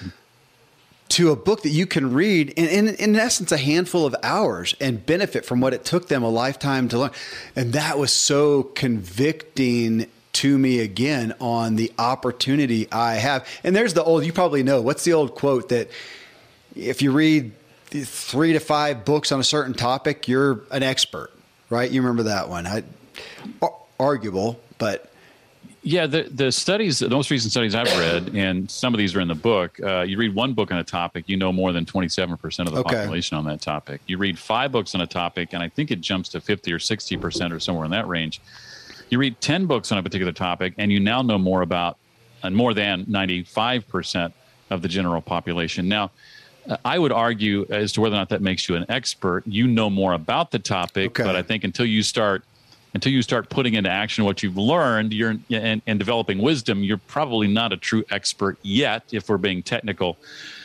[1.10, 4.76] to a book that you can read in, in, in essence a handful of hours
[4.82, 7.12] and benefit from what it took them a lifetime to learn.
[7.56, 13.48] And that was so convicting to me again on the opportunity i have.
[13.64, 15.90] And there's the old you probably know what's the old quote that
[16.76, 17.54] if you read
[17.86, 21.32] three to five books on a certain topic you're an expert
[21.70, 21.90] right?
[21.90, 22.68] You remember that one.
[22.68, 22.84] I,
[24.00, 25.10] arguable but
[25.86, 29.20] yeah, the the studies, the most recent studies I've read, and some of these are
[29.22, 29.80] in the book.
[29.80, 32.68] Uh, you read one book on a topic, you know more than twenty seven percent
[32.68, 32.96] of the okay.
[32.96, 34.02] population on that topic.
[34.08, 36.80] You read five books on a topic, and I think it jumps to fifty or
[36.80, 38.42] sixty percent or somewhere in that range.
[39.12, 41.98] You read ten books on a particular topic, and you now know more about,
[42.42, 44.34] and more than ninety five percent
[44.72, 45.88] of the general population.
[45.88, 46.10] Now,
[46.68, 49.44] uh, I would argue as to whether or not that makes you an expert.
[49.46, 51.24] You know more about the topic, okay.
[51.24, 52.44] but I think until you start
[52.96, 56.98] until you start putting into action what you've learned you're and, and developing wisdom you're
[56.98, 60.18] probably not a true expert yet if we're being technical.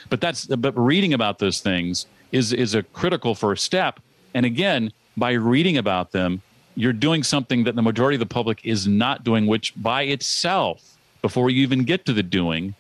[0.08, 4.00] But that's but reading about those things is is a critical first step.
[4.32, 6.40] And again by reading about them
[6.76, 10.96] you're doing something that the majority of the public is not doing which by itself
[11.20, 12.74] before you even get to the doing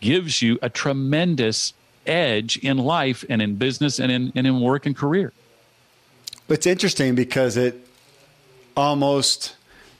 [0.00, 1.74] gives you a tremendous
[2.06, 5.32] edge in life and in business and in, and in work and career.
[6.48, 7.86] It's interesting because it
[8.76, 9.56] almost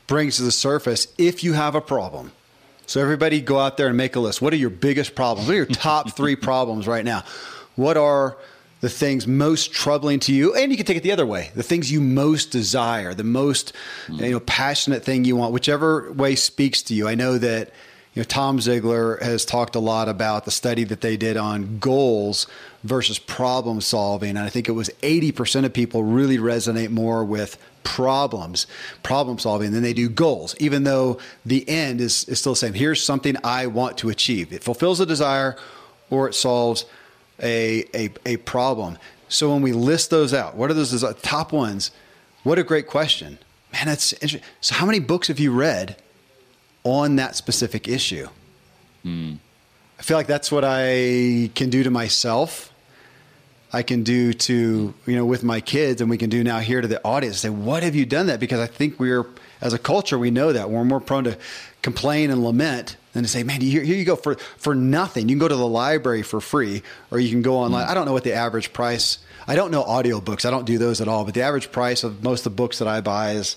[0.07, 2.33] brings to the surface if you have a problem.
[2.87, 4.43] So everybody go out there and make a list.
[4.43, 5.49] What are your biggest problems?
[5.49, 7.25] What are your top three problems right now?
[7.77, 8.37] What are
[8.81, 10.55] the things most troubling to you?
[10.55, 11.51] And you can take it the other way.
[11.55, 13.73] The things you most desire, the most
[14.09, 14.17] hmm.
[14.17, 17.09] you know passionate thing you want, whichever way speaks to you.
[17.09, 17.71] I know that
[18.15, 21.79] you know, Tom Ziglar has talked a lot about the study that they did on
[21.79, 22.47] goals
[22.85, 24.31] versus problem solving.
[24.31, 28.67] And I think it was 80% of people really resonate more with problems,
[29.03, 32.75] problem solving than they do goals, even though the end is, is still the same.
[32.75, 34.53] Here's something I want to achieve.
[34.53, 35.57] It fulfills a desire
[36.11, 36.85] or it solves
[37.43, 38.99] a, a, a problem.
[39.29, 41.91] So when we list those out, what are those top ones?
[42.43, 43.39] What a great question.
[43.73, 44.43] Man, that's interesting.
[44.61, 45.97] So how many books have you read
[46.85, 48.29] on that specific issue?
[49.03, 49.35] Hmm.
[49.99, 52.72] I feel like that's what I can do to myself
[53.73, 56.81] I can do to you know with my kids, and we can do now here
[56.81, 57.39] to the audience.
[57.39, 58.41] Say, what have you done that?
[58.41, 59.27] Because I think we're
[59.61, 61.39] as a culture we know that we're more prone to
[61.81, 65.29] complain and lament than to say, man, here, here you go for for nothing.
[65.29, 67.87] You can go to the library for free, or you can go online.
[67.87, 67.91] Mm.
[67.91, 69.19] I don't know what the average price.
[69.47, 70.45] I don't know audiobooks.
[70.45, 71.25] I don't do those at all.
[71.25, 73.57] But the average price of most of the books that I buy is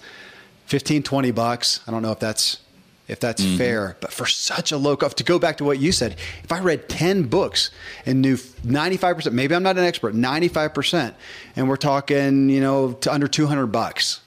[0.68, 1.82] 15, 20 bucks.
[1.88, 2.59] I don't know if that's
[3.08, 3.58] if that's mm-hmm.
[3.58, 3.97] fair.
[3.99, 6.60] But for such a low cost, to go back to what you said, if I
[6.60, 7.72] read 10 books
[8.06, 11.14] and knew 95%, maybe I'm not an expert, 95%,
[11.56, 14.22] and we're talking, you know, to under 200 bucks.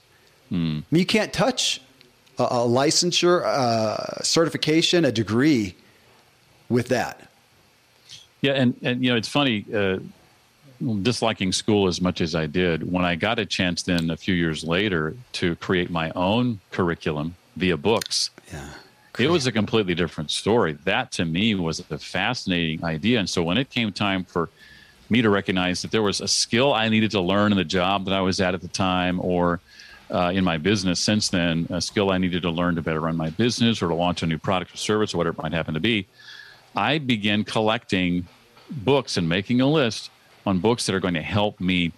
[0.51, 0.83] Mm.
[0.89, 1.79] you can't touch
[2.39, 5.75] a, a licensure, uh, certification, a degree
[6.69, 7.29] with that.
[8.41, 8.53] Yeah.
[8.53, 9.99] And, and you know, it's funny, uh,
[11.01, 14.33] disliking school as much as I did, when I got a chance then a few
[14.33, 18.31] years later to create my own curriculum via books.
[18.51, 18.69] Yeah.
[19.13, 19.25] Great.
[19.25, 20.73] It was a completely different story.
[20.83, 23.19] That to me was a fascinating idea.
[23.19, 24.49] And so when it came time for
[25.09, 28.05] me to recognize that there was a skill I needed to learn in the job
[28.05, 29.59] that I was at at the time or
[30.11, 33.15] uh, in my business since then, a skill I needed to learn to better run
[33.15, 35.73] my business or to launch a new product or service or whatever it might happen
[35.73, 36.07] to be,
[36.75, 38.27] I began collecting
[38.69, 40.11] books and making a list
[40.45, 41.91] on books that are going to help me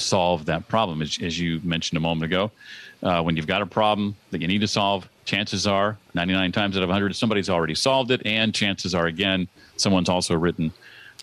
[0.00, 1.02] solve that problem.
[1.02, 2.50] As, as you mentioned a moment ago,
[3.02, 6.76] uh, when you've got a problem that you need to solve, chances are 99 times
[6.76, 10.72] out of 100 somebody's already solved it, and chances are again someone's also written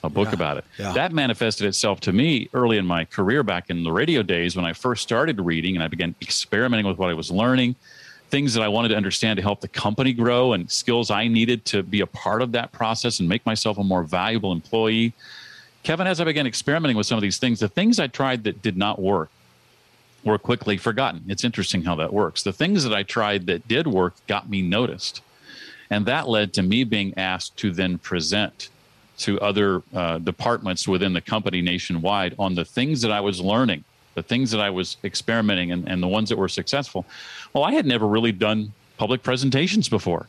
[0.03, 0.65] a book yeah, about it.
[0.77, 0.93] Yeah.
[0.93, 4.65] That manifested itself to me early in my career back in the radio days when
[4.65, 7.75] I first started reading and I began experimenting with what I was learning,
[8.29, 11.65] things that I wanted to understand to help the company grow, and skills I needed
[11.65, 15.13] to be a part of that process and make myself a more valuable employee.
[15.83, 18.61] Kevin, as I began experimenting with some of these things, the things I tried that
[18.61, 19.29] did not work
[20.23, 21.23] were quickly forgotten.
[21.27, 22.43] It's interesting how that works.
[22.43, 25.21] The things that I tried that did work got me noticed.
[25.89, 28.69] And that led to me being asked to then present
[29.19, 33.83] to other uh, departments within the company nationwide on the things that I was learning,
[34.15, 37.05] the things that I was experimenting, and, and the ones that were successful.
[37.51, 40.27] Well, I had never really done public presentations before.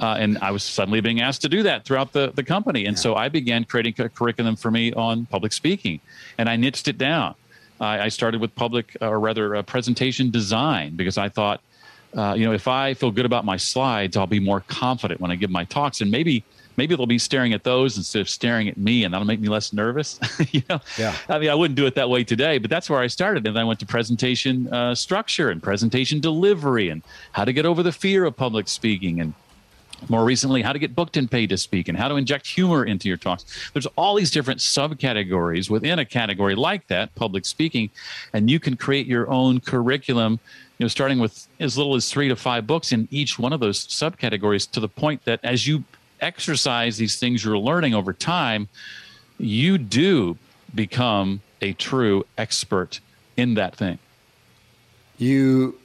[0.00, 2.86] Uh, and I was suddenly being asked to do that throughout the, the company.
[2.86, 3.02] And yeah.
[3.02, 6.00] so I began creating a curriculum for me on public speaking,
[6.38, 7.34] and I niched it down.
[7.80, 11.60] I, I started with public, uh, or rather, uh, presentation design because I thought,
[12.16, 15.30] uh, you know, if I feel good about my slides, I'll be more confident when
[15.30, 16.42] I give my talks, and maybe
[16.76, 19.48] maybe they'll be staring at those instead of staring at me, and that'll make me
[19.48, 20.18] less nervous.
[20.52, 21.14] you know, yeah.
[21.28, 23.54] I mean, I wouldn't do it that way today, but that's where I started, and
[23.54, 27.82] then I went to presentation uh, structure and presentation delivery, and how to get over
[27.82, 29.34] the fear of public speaking, and
[30.08, 32.84] more recently, how to get booked and paid to speak and how to inject humor
[32.84, 33.70] into your talks.
[33.72, 37.90] There's all these different subcategories within a category like that, public speaking,
[38.32, 40.38] and you can create your own curriculum,
[40.78, 43.60] you know, starting with as little as three to five books in each one of
[43.60, 45.84] those subcategories to the point that as you
[46.20, 48.68] exercise these things you're learning over time,
[49.38, 50.36] you do
[50.74, 53.00] become a true expert
[53.36, 53.98] in that thing.
[55.18, 55.78] You,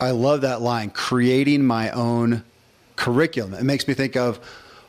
[0.00, 2.44] I love that line, creating my own
[2.96, 3.54] curriculum.
[3.54, 4.40] It makes me think of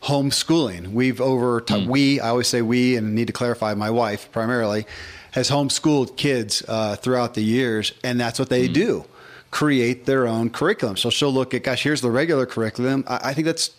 [0.03, 0.87] homeschooling.
[0.87, 1.87] We've over mm.
[1.87, 4.85] we I always say we and need to clarify my wife primarily
[5.31, 8.73] has homeschooled kids uh, throughout the years, and that's what they mm.
[8.73, 9.05] do
[9.53, 10.97] create their own curriculum.
[10.97, 13.03] So she'll look at, gosh, here's the regular curriculum.
[13.07, 13.69] I, I think that's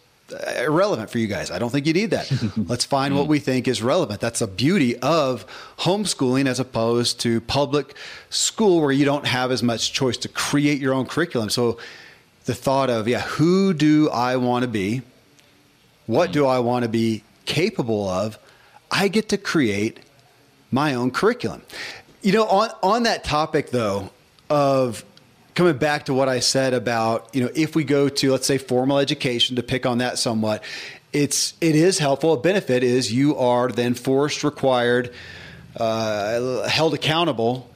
[0.57, 1.51] irrelevant for you guys.
[1.51, 2.31] I don't think you need that.
[2.69, 4.21] Let's find what we think is relevant.
[4.21, 5.45] That's the beauty of
[5.79, 7.97] homeschooling as opposed to public
[8.31, 11.51] school where you don't have as much choice to create your own curriculum.
[11.51, 11.79] So
[12.45, 15.03] the thought of, yeah, who do I want to be?
[16.07, 18.39] What do I want to be capable of?
[18.91, 20.01] I get to create
[20.71, 21.63] my own curriculum.
[22.23, 24.11] You know, on, on that topic though,
[24.51, 25.05] of
[25.55, 28.59] coming back to what I said about, you know, if we go to, let's say,
[28.59, 30.63] formal education to pick on that somewhat,
[31.13, 32.35] it's it is helpful.
[32.35, 35.15] A benefit is you are then forced, required,
[35.77, 37.71] uh, held accountable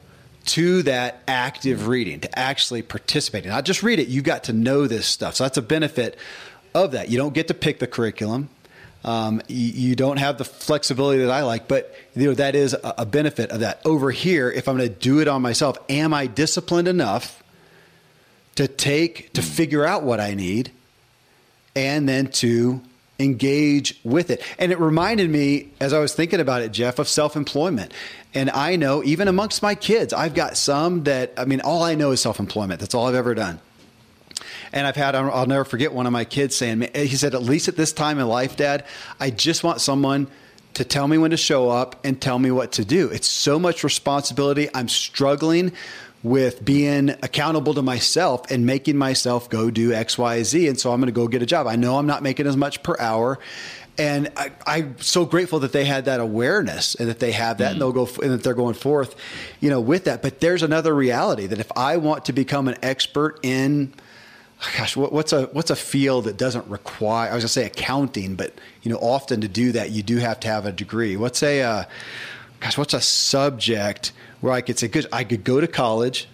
[0.49, 3.51] to that active reading, to actually participating.
[3.51, 5.35] Not just read it, you got to know this stuff.
[5.35, 6.17] So that's a benefit
[6.73, 7.09] of that.
[7.09, 8.49] You don't get to pick the curriculum.
[9.03, 12.73] Um, you, you, don't have the flexibility that I like, but you know that is
[12.73, 13.79] a, a benefit of that.
[13.85, 17.41] Over here, if I'm going to do it on myself, am I disciplined enough
[18.55, 20.71] to take to figure out what I need
[21.75, 22.81] and then to
[23.19, 24.41] engage with it.
[24.57, 27.93] And it reminded me, as I was thinking about it, Jeff, of self employment.
[28.33, 31.95] And I know, even amongst my kids, I've got some that, I mean, all I
[31.95, 32.79] know is self employment.
[32.79, 33.59] That's all I've ever done.
[34.71, 37.67] And I've had, I'll never forget one of my kids saying, he said, at least
[37.67, 38.85] at this time in life, Dad,
[39.19, 40.27] I just want someone
[40.75, 43.09] to tell me when to show up and tell me what to do.
[43.09, 44.69] It's so much responsibility.
[44.73, 45.73] I'm struggling
[46.21, 50.67] with being accountable to myself and making myself go do X, Y, Z.
[50.67, 51.67] And so I'm going to go get a job.
[51.67, 53.39] I know I'm not making as much per hour.
[53.97, 57.69] And I, am so grateful that they had that awareness and that they have that
[57.69, 57.71] mm.
[57.73, 59.13] and they'll go and that they're going forth,
[59.59, 60.21] you know, with that.
[60.21, 63.93] But there's another reality that if I want to become an expert in,
[64.77, 67.29] gosh, what, what's a what's a field that doesn't require?
[67.29, 68.53] I was gonna say accounting, but
[68.83, 71.17] you know, often to do that, you do have to have a degree.
[71.17, 71.83] What's a uh,
[72.61, 76.27] gosh, what's a subject where I could say, good, I could go to college.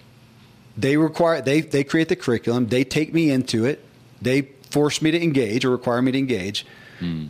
[0.78, 2.68] They require they they create the curriculum.
[2.68, 3.84] They take me into it.
[4.22, 6.66] They force me to engage or require me to engage,
[7.00, 7.28] hmm.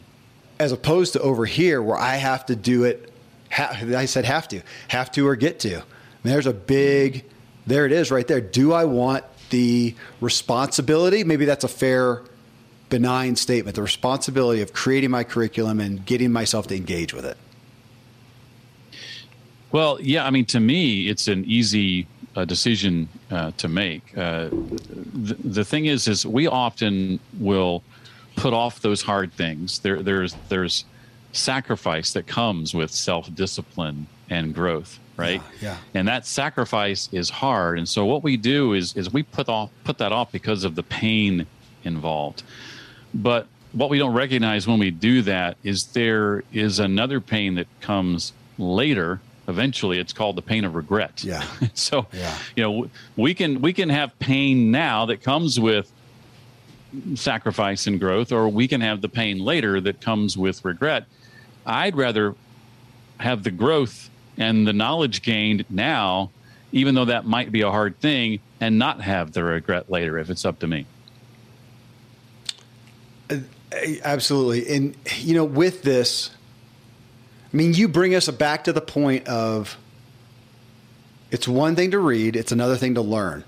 [0.59, 3.11] as opposed to over here where I have to do it.
[3.51, 5.75] Ha- I said have to, have to or get to.
[5.75, 5.79] I
[6.23, 7.25] mean, there's a big.
[7.67, 8.41] There it is right there.
[8.41, 11.23] Do I want the responsibility?
[11.23, 12.23] Maybe that's a fair
[12.89, 17.37] benign statement the responsibility of creating my curriculum and getting myself to engage with it
[19.75, 24.17] well, yeah, I mean, to me, it's an easy uh, decision uh, to make.
[24.17, 27.83] Uh, the, the thing is, is we often will
[28.37, 29.79] put off those hard things.
[29.79, 30.85] There, there's, there's
[31.33, 35.41] sacrifice that comes with self discipline and growth, right?
[35.59, 37.77] Yeah, yeah, And that sacrifice is hard.
[37.77, 40.75] And so what we do is, is we put off, put that off because of
[40.75, 41.45] the pain
[41.83, 42.43] involved.
[43.13, 47.67] But what we don't recognize when we do that is there is another pain that
[47.81, 51.23] comes later eventually it's called the pain of regret.
[51.23, 51.43] Yeah.
[51.73, 52.37] so, yeah.
[52.55, 55.91] you know, we can we can have pain now that comes with
[57.15, 61.05] sacrifice and growth or we can have the pain later that comes with regret.
[61.65, 62.35] I'd rather
[63.19, 66.31] have the growth and the knowledge gained now
[66.71, 70.29] even though that might be a hard thing and not have the regret later if
[70.29, 70.85] it's up to me.
[73.29, 73.37] Uh,
[74.03, 74.75] absolutely.
[74.75, 76.31] And you know, with this
[77.55, 79.77] I mean, you bring us back to the point of
[81.31, 83.45] it's one thing to read, it's another thing to learn.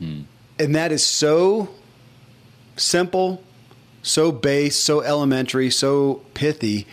[0.00, 0.22] Hmm.
[0.58, 1.68] And that is so
[2.76, 3.44] simple,
[4.02, 6.88] so base, so elementary, so pithy.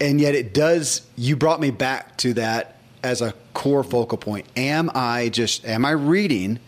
[0.00, 4.46] And yet it does, you brought me back to that as a core focal point.
[4.56, 6.60] Am I just, am I reading?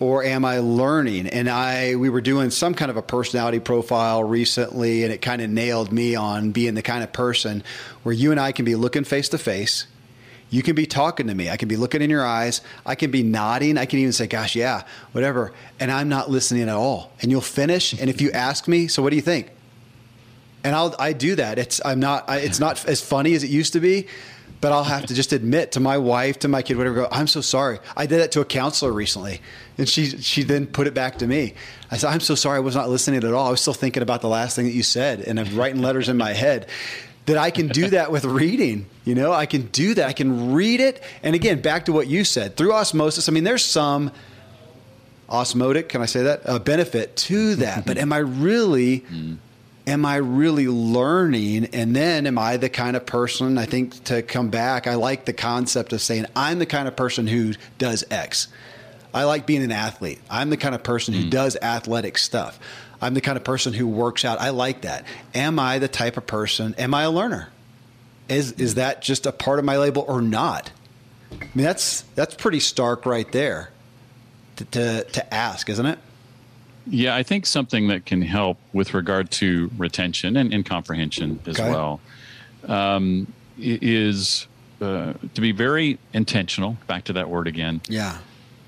[0.00, 1.26] Or am I learning?
[1.26, 5.42] And I we were doing some kind of a personality profile recently and it kind
[5.42, 7.62] of nailed me on being the kind of person
[8.02, 9.86] where you and I can be looking face to face.
[10.50, 11.50] You can be talking to me.
[11.50, 12.62] I can be looking in your eyes.
[12.86, 13.76] I can be nodding.
[13.76, 15.52] I can even say, gosh, yeah, whatever.
[15.78, 17.12] And I'm not listening at all.
[17.20, 17.92] And you'll finish.
[17.92, 19.50] And if you ask me, so what do you think?
[20.64, 21.58] And I'll, I do that.
[21.58, 24.06] It's, I'm not, I, it's not as funny as it used to be,
[24.60, 27.28] but I'll have to just admit to my wife, to my kid, whatever, go, I'm
[27.28, 27.78] so sorry.
[27.96, 29.40] I did that to a counselor recently.
[29.76, 31.54] And she, she then put it back to me.
[31.90, 32.56] I said, I'm so sorry.
[32.56, 33.46] I was not listening at all.
[33.46, 36.08] I was still thinking about the last thing that you said and I'm writing letters
[36.08, 36.68] in my head.
[37.26, 38.86] That I can do that with reading.
[39.04, 40.08] You know, I can do that.
[40.08, 41.02] I can read it.
[41.22, 43.28] And again, back to what you said through osmosis.
[43.28, 44.10] I mean, there's some
[45.28, 46.48] osmotic, can I say that?
[46.48, 47.84] Uh, benefit to that.
[47.84, 49.00] but am I really.
[49.00, 49.38] Mm
[49.88, 51.66] am I really learning?
[51.72, 55.24] And then am I the kind of person, I think to come back, I like
[55.24, 58.48] the concept of saying, I'm the kind of person who does X.
[59.14, 60.20] I like being an athlete.
[60.30, 61.30] I'm the kind of person who mm.
[61.30, 62.60] does athletic stuff.
[63.00, 64.40] I'm the kind of person who works out.
[64.40, 65.06] I like that.
[65.34, 66.74] Am I the type of person?
[66.76, 67.48] Am I a learner?
[68.28, 70.70] Is is that just a part of my label or not?
[71.32, 73.70] I mean, that's that's pretty stark right there
[74.56, 75.98] to, to, to ask, isn't it?
[76.90, 81.58] Yeah, I think something that can help with regard to retention and, and comprehension as
[81.58, 81.70] okay.
[81.70, 82.00] well
[82.66, 84.46] um, is
[84.80, 86.76] uh, to be very intentional.
[86.86, 87.80] Back to that word again.
[87.88, 88.18] Yeah.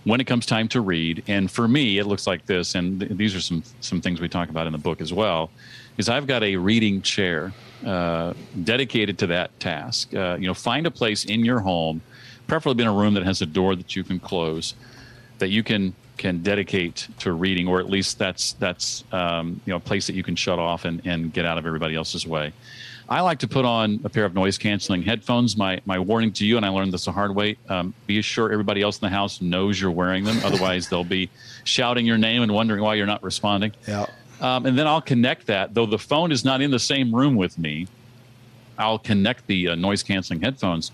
[0.04, 3.12] When it comes time to read, and for me, it looks like this, and th-
[3.12, 5.50] these are some some things we talk about in the book as well.
[5.98, 7.52] Is I've got a reading chair
[7.84, 8.32] uh,
[8.64, 10.14] dedicated to that task.
[10.14, 12.00] Uh, you know, find a place in your home,
[12.46, 14.74] preferably in a room that has a door that you can close,
[15.38, 19.78] that you can can dedicate to reading, or at least that's that's um, you know
[19.78, 22.52] a place that you can shut off and, and get out of everybody else's way.
[23.08, 25.56] I like to put on a pair of noise canceling headphones.
[25.56, 28.52] My my warning to you, and I learned this the hard way: um, be sure
[28.52, 30.36] everybody else in the house knows you're wearing them.
[30.44, 31.30] Otherwise, they'll be
[31.64, 33.72] shouting your name and wondering why you're not responding.
[33.88, 34.04] Yeah.
[34.42, 37.34] Um, and then I'll connect that, though the phone is not in the same room
[37.34, 37.88] with me.
[38.78, 40.92] I'll connect the uh, noise canceling headphones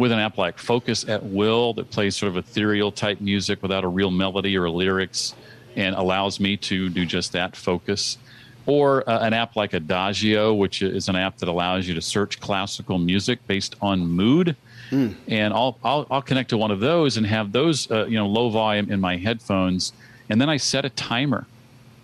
[0.00, 3.84] with an app like Focus at Will that plays sort of ethereal type music without
[3.84, 5.34] a real melody or lyrics.
[5.76, 8.18] and allows me to do just that focus.
[8.66, 12.40] Or uh, an app like Adagio, which is an app that allows you to search
[12.40, 14.56] classical music based on mood.
[14.90, 15.14] Mm.
[15.28, 18.26] And I'll, I'll, I'll connect to one of those and have those uh, you know
[18.26, 19.92] low volume in my headphones,
[20.30, 21.46] and then I set a timer,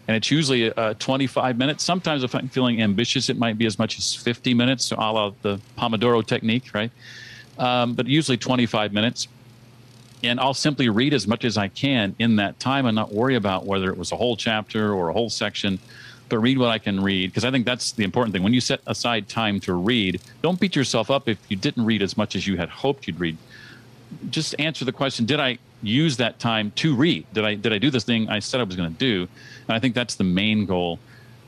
[0.07, 1.83] and it's usually uh, 25 minutes.
[1.83, 5.11] Sometimes if I'm feeling ambitious, it might be as much as 50 minutes, so a
[5.11, 6.93] la the Pomodoro technique, right?
[7.59, 9.29] Um, but usually 25 minutes
[10.23, 13.37] and I'll simply read as much as I can in that time and not worry
[13.37, 15.79] about whether it was a whole chapter or a whole section,
[16.29, 17.31] but read what I can read.
[17.31, 18.43] Because I think that's the important thing.
[18.43, 22.03] When you set aside time to read, don't beat yourself up if you didn't read
[22.03, 23.37] as much as you had hoped you'd read.
[24.31, 27.27] Just answer the question: Did I use that time to read?
[27.33, 29.29] Did I did I do this thing I said I was going to do?
[29.69, 30.99] And I think that's the main goal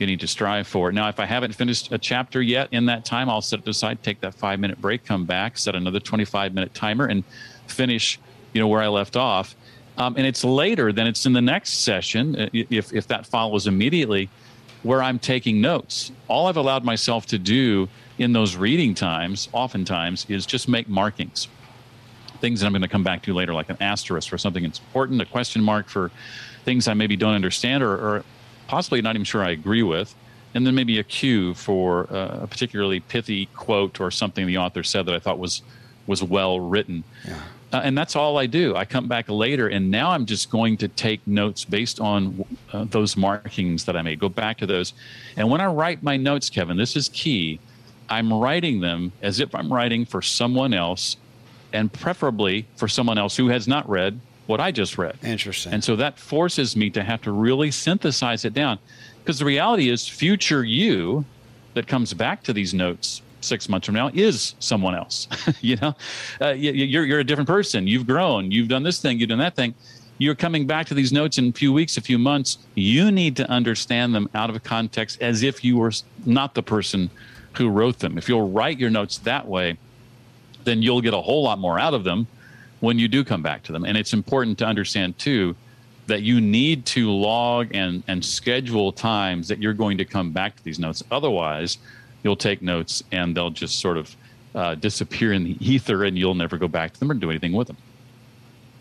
[0.00, 0.92] you need to strive for.
[0.92, 4.02] Now, if I haven't finished a chapter yet in that time, I'll set it aside,
[4.02, 7.24] take that five minute break, come back, set another 25 minute timer, and
[7.66, 8.18] finish
[8.52, 9.54] you know where I left off.
[9.96, 13.66] Um, and it's later than it's in the next session, uh, if if that follows
[13.66, 14.28] immediately,
[14.82, 16.12] where I'm taking notes.
[16.28, 17.88] All I've allowed myself to do
[18.18, 21.48] in those reading times, oftentimes, is just make markings.
[22.40, 24.78] Things that I'm going to come back to later, like an asterisk for something that's
[24.78, 26.10] important, a question mark for
[26.64, 28.24] things I maybe don't understand or, or
[28.68, 30.14] possibly not even sure I agree with,
[30.54, 34.82] and then maybe a cue for uh, a particularly pithy quote or something the author
[34.84, 35.62] said that I thought was
[36.06, 37.04] was well written.
[37.26, 37.40] Yeah.
[37.70, 38.74] Uh, and that's all I do.
[38.74, 42.84] I come back later, and now I'm just going to take notes based on uh,
[42.84, 44.18] those markings that I made.
[44.18, 44.94] Go back to those.
[45.36, 47.60] And when I write my notes, Kevin, this is key.
[48.08, 51.18] I'm writing them as if I'm writing for someone else,
[51.74, 55.16] and preferably for someone else who has not read what I just read.
[55.22, 55.74] Interesting.
[55.74, 58.78] And so that forces me to have to really synthesize it down.
[59.18, 61.26] Because the reality is, future you
[61.74, 65.28] that comes back to these notes six months from now is someone else.
[65.60, 65.94] you know,
[66.40, 67.86] uh, you're you're a different person.
[67.86, 68.50] You've grown.
[68.50, 69.20] You've done this thing.
[69.20, 69.74] You've done that thing.
[70.16, 72.58] You're coming back to these notes in a few weeks, a few months.
[72.74, 75.92] You need to understand them out of context as if you were
[76.24, 77.10] not the person
[77.52, 78.16] who wrote them.
[78.16, 79.76] If you'll write your notes that way,
[80.64, 82.26] then you'll get a whole lot more out of them
[82.80, 83.84] when you do come back to them.
[83.84, 85.56] And it's important to understand too
[86.06, 90.56] that you need to log and and schedule times that you're going to come back
[90.56, 91.02] to these notes.
[91.10, 91.78] Otherwise,
[92.22, 94.16] you'll take notes and they'll just sort of
[94.54, 97.52] uh, disappear in the ether and you'll never go back to them or do anything
[97.52, 97.76] with them.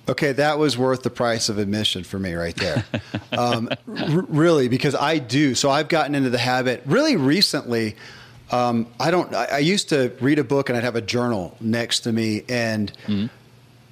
[0.10, 2.86] Okay, that was worth the price of admission for me right there.
[3.38, 5.54] um, r- really, because I do.
[5.54, 7.98] So I've gotten into the habit really recently.
[8.50, 9.34] Um, I don't.
[9.36, 12.46] I, I, used to read a book and I'd have a journal next to me,
[12.48, 13.26] and mm-hmm.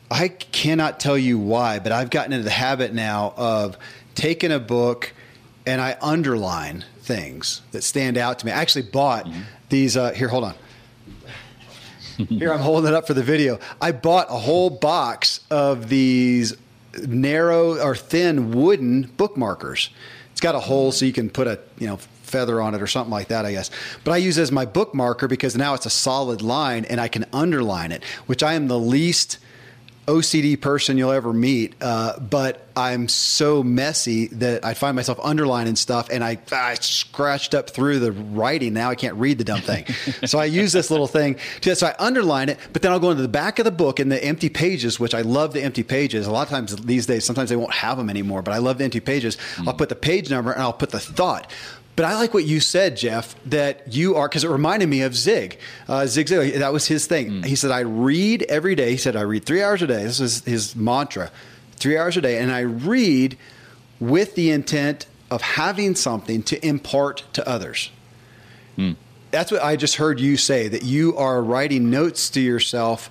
[0.10, 3.78] I cannot tell you why, but I've gotten into the habit now of
[4.14, 5.14] taking a book
[5.66, 8.52] and I underline things that stand out to me.
[8.52, 9.42] I actually bought mm-hmm.
[9.70, 9.98] these.
[9.98, 10.56] Uh, here, hold on.
[12.30, 13.60] here, I'm holding it up for the video.
[13.82, 16.56] I bought a whole box of these
[17.08, 19.90] narrow or thin wooden bookmarkers.
[20.32, 22.88] It's got a hole so you can put a you know feather on it or
[22.88, 23.72] something like that, I guess.
[24.04, 27.08] But I use it as my bookmarker because now it's a solid line and I
[27.08, 29.38] can underline it, which I am the least
[30.08, 35.76] OCD person you'll ever meet, uh, but I'm so messy that I find myself underlining
[35.76, 38.74] stuff, and I, I scratched up through the writing.
[38.74, 39.86] Now I can't read the dumb thing,
[40.26, 41.38] so I use this little thing.
[41.62, 44.00] To, so I underline it, but then I'll go into the back of the book
[44.00, 46.28] in the empty pages, which I love the empty pages.
[46.28, 48.78] A lot of times these days, sometimes they won't have them anymore, but I love
[48.78, 49.38] the empty pages.
[49.56, 49.68] Mm.
[49.68, 51.52] I'll put the page number and I'll put the thought.
[51.96, 55.16] But I like what you said, Jeff, that you are, because it reminded me of
[55.16, 55.60] Zig.
[55.88, 57.32] Uh, Zig Ziglar, that was his thing.
[57.32, 57.46] Mm.
[57.46, 58.92] He said, I read every day.
[58.92, 60.04] He said, I read three hours a day.
[60.04, 61.32] This is his mantra
[61.78, 62.40] three hours a day.
[62.40, 63.38] And I read
[64.00, 67.92] with the intent of having something to impart to others.
[68.78, 68.98] Mm.
[69.32, 73.10] That's what I just heard you say, that you are writing notes to yourself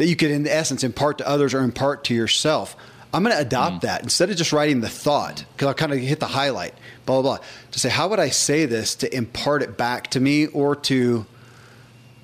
[0.00, 2.74] that you could, in essence, impart to others or impart to yourself.
[3.12, 3.80] I'm going to adopt mm.
[3.82, 6.74] that instead of just writing the thought, because I'll kind of hit the highlight,
[7.06, 10.20] blah, blah, blah, to say, how would I say this to impart it back to
[10.20, 11.26] me or to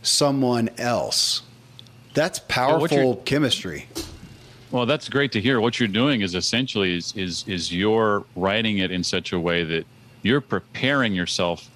[0.03, 1.43] someone else?
[2.15, 3.89] That's powerful chemistry.
[4.71, 5.61] Well, that's great to hear.
[5.61, 9.65] What you're doing is essentially is, is, is you're writing it in such a way
[9.65, 9.87] that
[10.23, 11.69] you're preparing yourself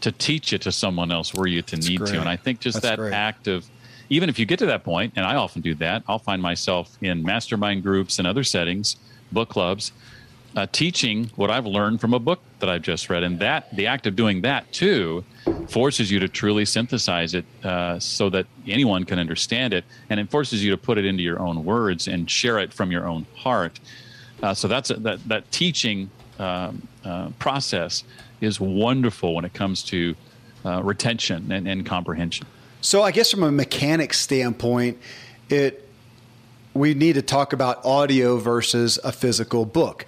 [0.00, 2.12] to teach it to someone else where you to that's need great.
[2.12, 2.20] to.
[2.20, 3.12] And I think just that's that great.
[3.12, 3.64] act of
[4.12, 6.98] even if you get to that point, and I often do that, I'll find myself
[7.00, 8.96] in mastermind groups and other settings,
[9.32, 9.90] book clubs,
[10.54, 13.22] uh, teaching what I've learned from a book that I've just read.
[13.22, 15.24] And that the act of doing that too
[15.70, 20.30] forces you to truly synthesize it uh, so that anyone can understand it, and it
[20.30, 23.24] forces you to put it into your own words and share it from your own
[23.34, 23.80] heart.
[24.42, 28.04] Uh, so that's a, that that teaching um, uh, process
[28.42, 30.14] is wonderful when it comes to
[30.66, 32.46] uh, retention and, and comprehension.
[32.82, 34.98] So I guess from a mechanics standpoint,
[35.48, 35.88] it
[36.74, 40.04] we need to talk about audio versus a physical book.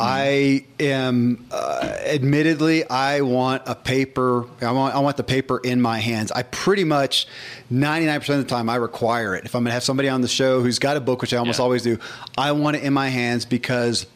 [0.00, 4.46] I am, uh, admittedly, I want a paper.
[4.62, 6.30] I want, I want the paper in my hands.
[6.30, 7.26] I pretty much,
[7.72, 9.44] 99% of the time, I require it.
[9.44, 11.38] If I'm going to have somebody on the show who's got a book, which I
[11.38, 11.64] almost Yeah.
[11.64, 11.98] always do,
[12.38, 14.06] I want it in my hands because,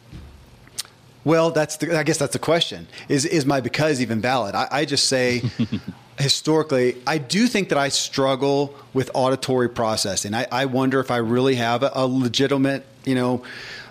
[1.25, 2.87] well, that's the, I guess that's the question.
[3.09, 4.55] Is, is my because even valid?
[4.55, 5.43] I, I just say,
[6.19, 10.33] historically, I do think that I struggle with auditory processing.
[10.33, 13.43] I, I wonder if I really have a, a legitimate, you know,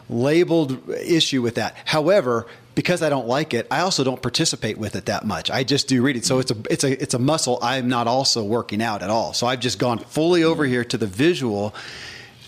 [0.09, 1.77] labeled issue with that.
[1.85, 5.51] However, because I don't like it, I also don't participate with it that much.
[5.51, 6.25] I just do read it.
[6.25, 9.33] So it's a it's a it's a muscle I'm not also working out at all.
[9.35, 11.75] So I've just gone fully over here to the visual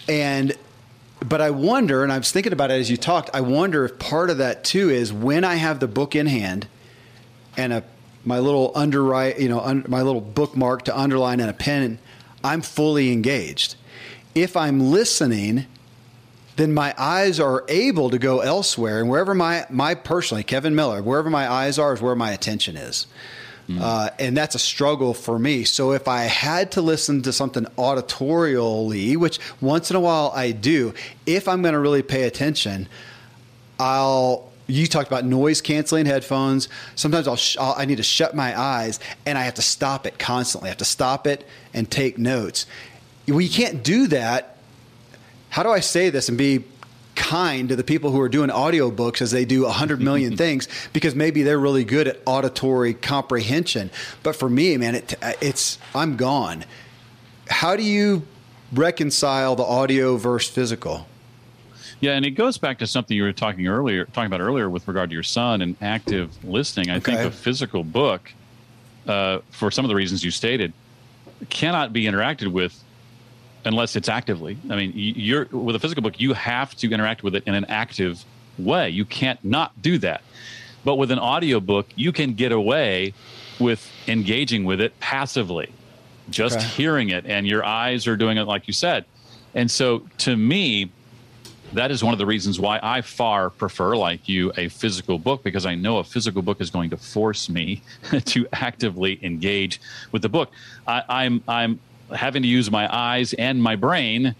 [0.08, 0.54] and
[1.20, 3.98] but I wonder, and I was thinking about it as you talked, I wonder if
[3.98, 6.66] part of that too is when I have the book in hand
[7.56, 7.84] and a
[8.24, 11.98] my little underwrite, you know, un, my little bookmark to underline and a pen,
[12.42, 13.76] I'm fully engaged.
[14.34, 15.66] If I'm listening,
[16.56, 21.02] then my eyes are able to go elsewhere, and wherever my my personally, Kevin Miller,
[21.02, 23.06] wherever my eyes are is where my attention is.
[23.80, 25.64] Uh, and that's a struggle for me.
[25.64, 30.52] So if I had to listen to something auditorially, which once in a while I
[30.52, 30.92] do,
[31.24, 32.88] if I'm going to really pay attention,
[33.78, 34.50] I'll.
[34.66, 36.68] You talked about noise canceling headphones.
[36.94, 40.06] Sometimes I'll, sh- I'll I need to shut my eyes and I have to stop
[40.06, 40.68] it constantly.
[40.68, 42.66] I have to stop it and take notes.
[43.26, 44.56] We can't do that.
[45.50, 46.64] How do I say this and be
[47.14, 51.14] kind to the people who are doing audiobooks as they do 100 million things because
[51.14, 53.90] maybe they're really good at auditory comprehension.
[54.22, 56.64] But for me, man, it, it's I'm gone.
[57.48, 58.26] How do you
[58.72, 61.06] reconcile the audio versus physical?
[62.00, 64.86] Yeah, and it goes back to something you were talking earlier, talking about earlier with
[64.86, 66.90] regard to your son and active listening.
[66.90, 68.32] I think a physical book,
[69.06, 70.72] uh, for some of the reasons you stated,
[71.48, 72.78] cannot be interacted with
[73.64, 74.58] unless it's actively.
[74.68, 77.64] I mean, you're with a physical book, you have to interact with it in an
[77.66, 78.22] active
[78.58, 78.90] way.
[78.90, 80.22] You can't not do that.
[80.84, 83.14] But with an audiobook, you can get away
[83.58, 85.72] with engaging with it passively,
[86.28, 86.66] just Okay.
[86.66, 89.06] hearing it, and your eyes are doing it like you said.
[89.54, 90.90] And so, to me,
[91.72, 95.42] that is one of the reasons why I far prefer, like you, a physical book
[95.42, 97.82] because I know a physical book is going to force me
[98.26, 99.80] to actively engage
[100.12, 100.50] with the book.
[100.86, 101.80] I, I'm I'm
[102.14, 104.34] having to use my eyes and my brain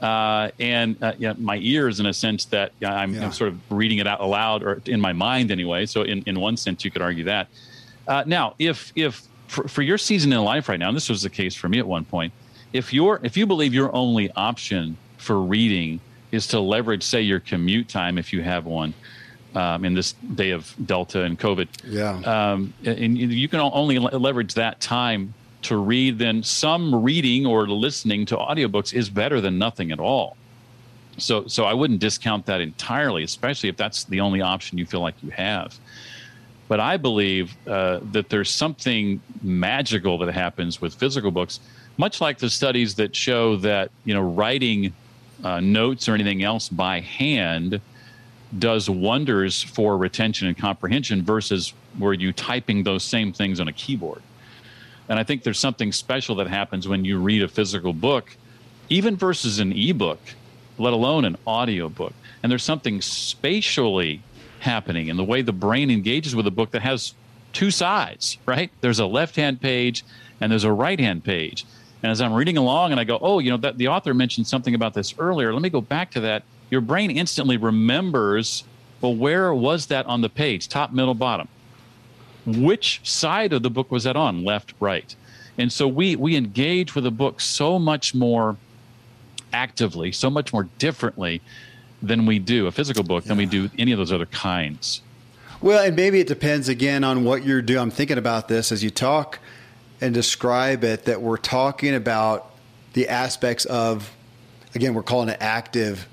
[0.00, 3.24] uh, and uh, yeah, my ears in a sense that I'm, Yeah.
[3.24, 5.86] I'm sort of reading it out aloud or in my mind anyway.
[5.86, 7.48] So in, in one sense, you could argue that.
[8.06, 11.22] Uh, now, if if for, for your season in life right now, and this was
[11.22, 12.32] the case for me at one point,
[12.72, 15.98] if you're if you believe your only option for reading
[16.32, 18.94] is to leverage, say, your commute time if you have one,
[19.54, 22.50] um, in this day of Delta and COVID, Yeah.
[22.50, 28.26] um, and you can only leverage that time to read, then some reading or listening
[28.26, 30.36] to audiobooks is better than nothing at all.
[31.18, 35.00] So, so I wouldn't discount that entirely, especially if that's the only option you feel
[35.00, 35.78] like you have.
[36.68, 41.60] But I believe uh, that there's something magical that happens with physical books,
[41.96, 44.92] much like the studies that show that you know writing
[45.44, 47.80] uh, notes or anything else by hand
[48.58, 53.72] does wonders for retention and comprehension versus where you typing those same things on a
[53.72, 54.22] keyboard.
[55.08, 58.36] And I think there's something special that happens when you read a physical book,
[58.88, 60.20] even versus an ebook,
[60.78, 62.12] let alone an audio book.
[62.42, 64.22] And there's something spatially
[64.60, 67.14] happening in the way the brain engages with a book that has
[67.52, 68.70] two sides, right?
[68.80, 70.04] There's a left-hand page
[70.40, 71.64] and there's a right-hand page.
[72.06, 74.46] And as I'm reading along and I go, "Oh, you know, that the author mentioned
[74.46, 75.52] something about this earlier.
[75.52, 78.62] Let me go back to that." Your brain instantly remembers,
[79.00, 80.68] well, where was that on the page?
[80.68, 81.48] Top, middle, bottom
[82.46, 85.16] which side of the book was that on left right
[85.58, 88.56] and so we we engage with a book so much more
[89.52, 91.42] actively so much more differently
[92.00, 95.02] than we do a physical book than we do any of those other kinds
[95.60, 97.80] Well, and maybe it depends again on what you're doing.
[97.80, 99.40] I'm thinking about this as you talk
[100.00, 102.50] and describe it that we're talking about
[102.92, 104.10] the aspects of,
[104.74, 106.06] again, we're calling it active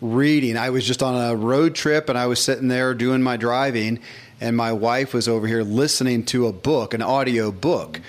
[0.00, 0.56] reading.
[0.56, 4.00] I was just on a road trip and I was sitting there doing my driving,
[4.40, 8.00] and my wife was over here listening to a book, an audio book.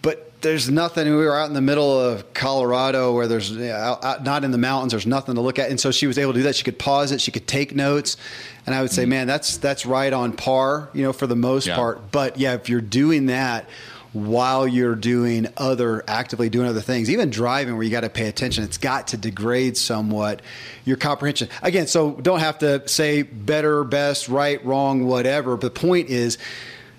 [0.00, 1.06] But there's nothing.
[1.06, 4.58] We were out in the middle of Colorado where there's out, out, not in the
[4.58, 4.92] mountains.
[4.92, 6.56] There's nothing to look at, and so she was able to do that.
[6.56, 7.20] She could pause it.
[7.20, 8.16] She could take notes,
[8.64, 9.10] and I would say, mm-hmm.
[9.10, 11.76] man, that's that's right on par, you know, for the most Yeah.
[11.76, 12.10] part.
[12.10, 13.68] But yeah, if you're doing that
[14.12, 18.28] while you're doing other actively doing other things, even driving where you got to pay
[18.28, 20.42] attention, it's got to degrade somewhat
[20.84, 21.48] your comprehension.
[21.62, 25.56] Again, so don't have to say better, best, right, wrong, whatever.
[25.56, 26.38] But the point is,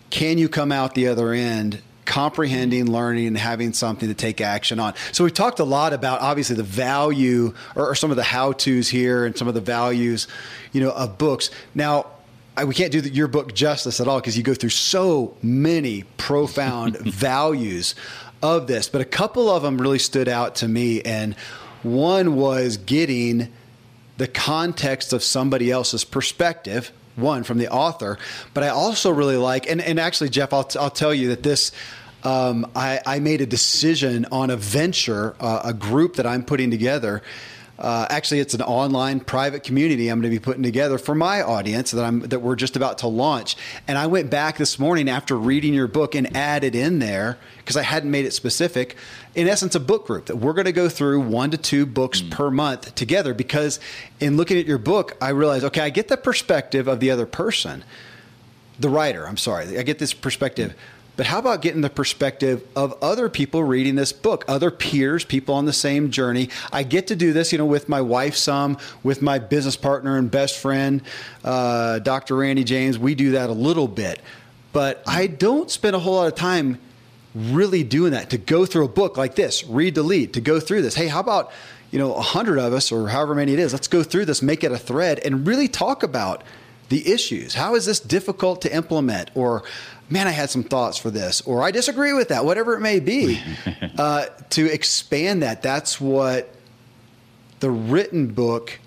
[0.10, 4.80] can you come out the other end comprehending, learning, and having something to take action
[4.82, 4.94] on.
[5.14, 8.52] So we've talked a lot about obviously the value or, or some of the how
[8.52, 10.28] tos here and some of the values,
[10.74, 11.52] you know, of books.
[11.74, 12.08] Now,
[12.58, 15.38] I, we can't do the, your book justice at all because you go through so
[15.42, 17.96] many profound values
[18.44, 21.36] of this, but a couple of them really stood out to me, and
[21.84, 23.52] one was getting
[24.18, 28.18] the context of somebody else's perspective one from the author,
[28.54, 31.72] but I also really like, and, and actually, Jeff, I'll, I'll tell you that this,
[32.24, 36.70] um, I, I, made a decision on a venture, uh, a group that I'm putting
[36.70, 37.22] together.
[37.82, 41.42] Uh, actually, it's an online private community I'm going to be putting together for my
[41.42, 43.58] audience that I'm that we're just about to launch.
[43.88, 47.76] And I went back this morning after reading your book and added in there because
[47.76, 48.96] I hadn't made it specific.
[49.34, 52.22] In essence, a book group that we're going to go through one to two books
[52.22, 52.30] mm.
[52.30, 53.34] per month together.
[53.34, 53.80] Because
[54.20, 57.26] in looking at your book, I realized, okay, I get the perspective of the other
[57.26, 57.84] person,
[58.80, 59.28] the writer.
[59.28, 60.76] I'm sorry, I get this perspective.
[61.18, 65.56] But how about getting the perspective of other people reading this book, other peers, people
[65.56, 66.50] on the same journey?
[66.72, 70.18] I get to do this, you know, with my wife some, with my business partner
[70.18, 71.02] and best friend,
[71.44, 72.38] uh, Dr.
[72.38, 72.98] Randy James.
[72.98, 74.22] We do that a little bit,
[74.72, 76.80] but I don't spend a whole lot of time
[77.36, 80.60] really doing that to go through a book like this, Read to Lead, to go
[80.60, 80.96] through this.
[80.96, 81.52] Hey, how about,
[81.92, 84.42] you know, a hundred of us or however many it is, let's go through this,
[84.42, 86.44] make it a thread and really talk about
[86.92, 87.56] the issues.
[87.56, 89.32] How is this difficult to implement?
[89.34, 89.64] Or,
[90.10, 93.00] man, I had some thoughts for this, or I disagree with that, whatever it may
[93.00, 93.42] be.
[93.98, 96.54] uh, to expand that, that's what
[97.62, 98.80] the written book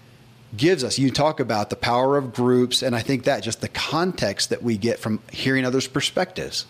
[0.54, 0.98] gives us.
[0.98, 4.62] You talk about the power of groups, and I think that just the context that
[4.62, 6.66] we get from hearing others' perspectives.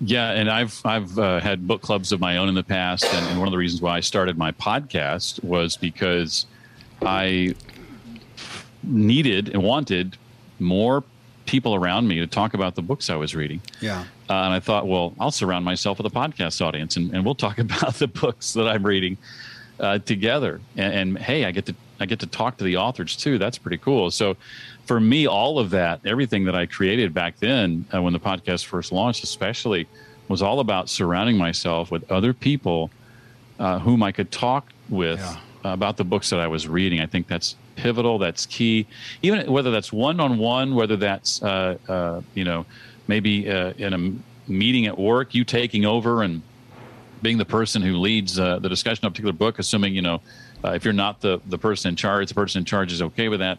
[0.00, 3.26] Yeah, and I've I've uh, had book clubs of my own in the past, and,
[3.26, 6.46] and, one of the reasons why I started my podcast was because
[7.02, 7.54] I
[8.82, 10.16] needed and wanted
[10.58, 11.04] more
[11.46, 13.60] people around me to talk about the books I was reading.
[13.80, 17.24] Yeah, uh, and I thought, well, I'll surround myself with a podcast audience, and, and
[17.24, 19.16] we'll talk about the books that I'm reading
[19.80, 20.60] uh, together.
[20.76, 23.38] And, and hey, I get to I get to talk to the authors too.
[23.38, 24.10] That's pretty cool.
[24.10, 24.36] So
[24.86, 28.64] for me, all of that, everything that I created back then uh, when the podcast
[28.64, 29.86] first launched, especially,
[30.28, 32.90] was all about surrounding myself with other people
[33.58, 35.72] uh, whom I could talk with yeah.
[35.72, 37.00] about the books that I was reading.
[37.00, 38.18] I think that's pivotal.
[38.18, 38.86] That's key.
[39.22, 42.66] Even whether that's one on one, whether that's uh, uh, you know
[43.06, 46.42] maybe uh, in a meeting at work, you taking over and
[47.22, 50.20] being the person who leads uh, the discussion of a particular book, assuming you know
[50.64, 53.28] uh, if you're not the, the person in charge, the person in charge is okay
[53.28, 53.58] with that.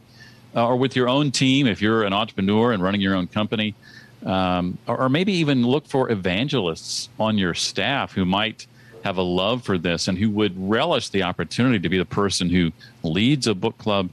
[0.56, 3.76] Or with your own team, if you're an entrepreneur and running your own company,
[4.26, 8.68] um, or, or, maybe even look for evangelists on your staff who might
[9.04, 12.50] have a love for this and who would relish the opportunity to be the person
[12.50, 12.72] who
[13.04, 14.10] leads a book club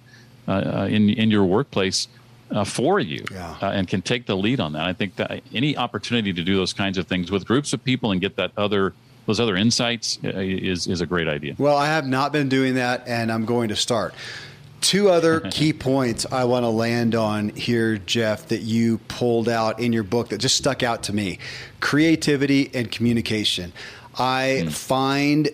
[0.48, 2.08] uh, uh in, in your workplace
[2.50, 3.56] uh, for you yeah.
[3.62, 4.86] uh, and can take the lead on that.
[4.86, 8.12] I think that any opportunity to do those kinds of things with groups of people
[8.12, 8.94] and get that other
[9.26, 11.54] those other insights uh, is is a great idea.
[11.58, 14.14] Well, I have not been doing that, and I'm going to start.
[14.80, 19.80] Two other key points I want to land on here, Jeff, that you pulled out
[19.80, 21.38] in your book that just stuck out to me
[21.80, 23.72] creativity and communication.
[24.18, 24.72] I mm.
[24.72, 25.50] find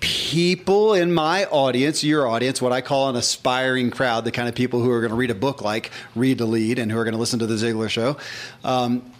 [0.00, 4.54] people in my audience, your audience, what I call an aspiring crowd, the kind of
[4.54, 7.04] people who are going to read a book like Read to Lead and who are
[7.04, 8.16] going to listen to The Ziglar Show,
[8.64, 9.10] um,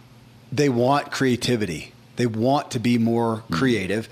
[0.52, 1.92] they want creativity.
[2.16, 3.54] They want to be more mm-hmm.
[3.54, 4.08] creative.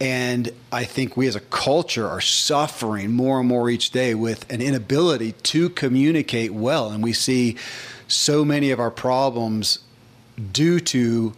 [0.00, 4.50] And I think we as a culture are suffering more and more each day with
[4.52, 6.90] an inability to communicate well.
[6.90, 7.56] And we see
[8.08, 9.78] so many of our problems
[10.52, 11.32] due to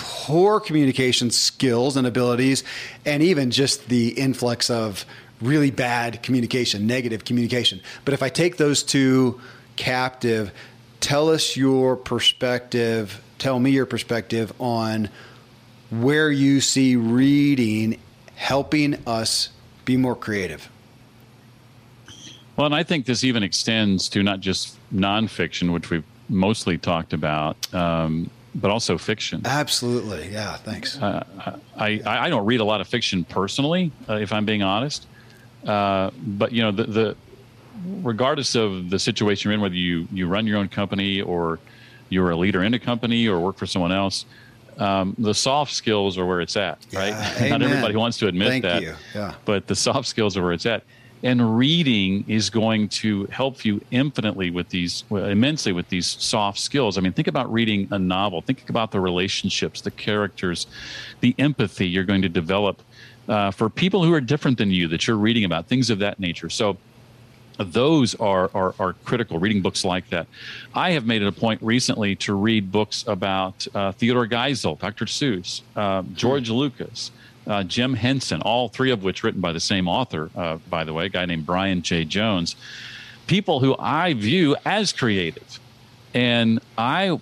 [0.00, 2.64] poor communication skills and abilities,
[3.04, 5.04] and even just the influx of
[5.42, 7.80] really bad communication, negative communication.
[8.06, 9.40] But if I take those two
[9.76, 10.52] captive,
[11.00, 15.10] tell us your perspective, tell me your perspective on
[15.90, 18.00] where you see reading
[18.36, 19.50] helping us
[19.84, 20.70] be more creative.
[22.56, 27.12] Well, and I think this even extends to not just nonfiction, which we've mostly talked
[27.12, 29.42] about, um, but also fiction.
[29.44, 30.56] Absolutely, yeah.
[30.56, 30.98] Thanks.
[30.98, 31.24] Uh,
[31.76, 35.06] I, I don't read a lot of fiction personally, uh, if I'm being honest.
[35.66, 37.16] Uh, but you know, the, the
[38.02, 41.58] regardless of the situation you're in, whether you you run your own company or
[42.08, 44.24] you're a leader in a company or work for someone else,
[44.78, 47.10] um, the soft skills are where it's at, right?
[47.40, 48.94] Yeah, Not everybody wants to admit Thank that, you.
[49.14, 49.34] Yeah.
[49.44, 50.82] but the soft skills are where it's at.
[51.22, 56.58] And reading is going to help you infinitely with these, well, immensely with these soft
[56.58, 56.96] skills.
[56.96, 58.40] I mean, think about reading a novel.
[58.40, 60.66] Think about the relationships, the characters,
[61.20, 62.82] the empathy you're going to develop
[63.28, 66.18] uh, for people who are different than you that you're reading about, things of that
[66.18, 66.48] nature.
[66.48, 66.78] So,
[67.58, 70.26] those are, are, are critical reading books like that
[70.74, 75.04] i have made it a point recently to read books about uh, theodore geisel dr
[75.04, 76.54] seuss uh, george hmm.
[76.54, 77.10] lucas
[77.46, 80.92] uh, jim henson all three of which written by the same author uh, by the
[80.92, 82.56] way a guy named brian j jones
[83.26, 85.60] people who i view as creative
[86.14, 87.18] and i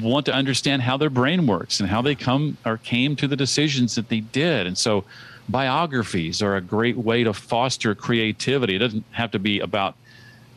[0.00, 3.36] want to understand how their brain works and how they come or came to the
[3.36, 5.04] decisions that they did and so
[5.48, 8.76] biographies are a great way to foster creativity.
[8.76, 9.94] It doesn't have to be about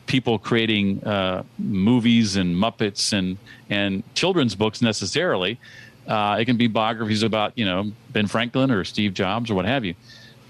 [0.06, 3.36] people creating uh, movies and Muppets and
[3.68, 5.58] and children's books necessarily.
[6.06, 9.64] Uh, it can be biographies about you know Ben Franklin or Steve Jobs or what
[9.64, 9.94] have you.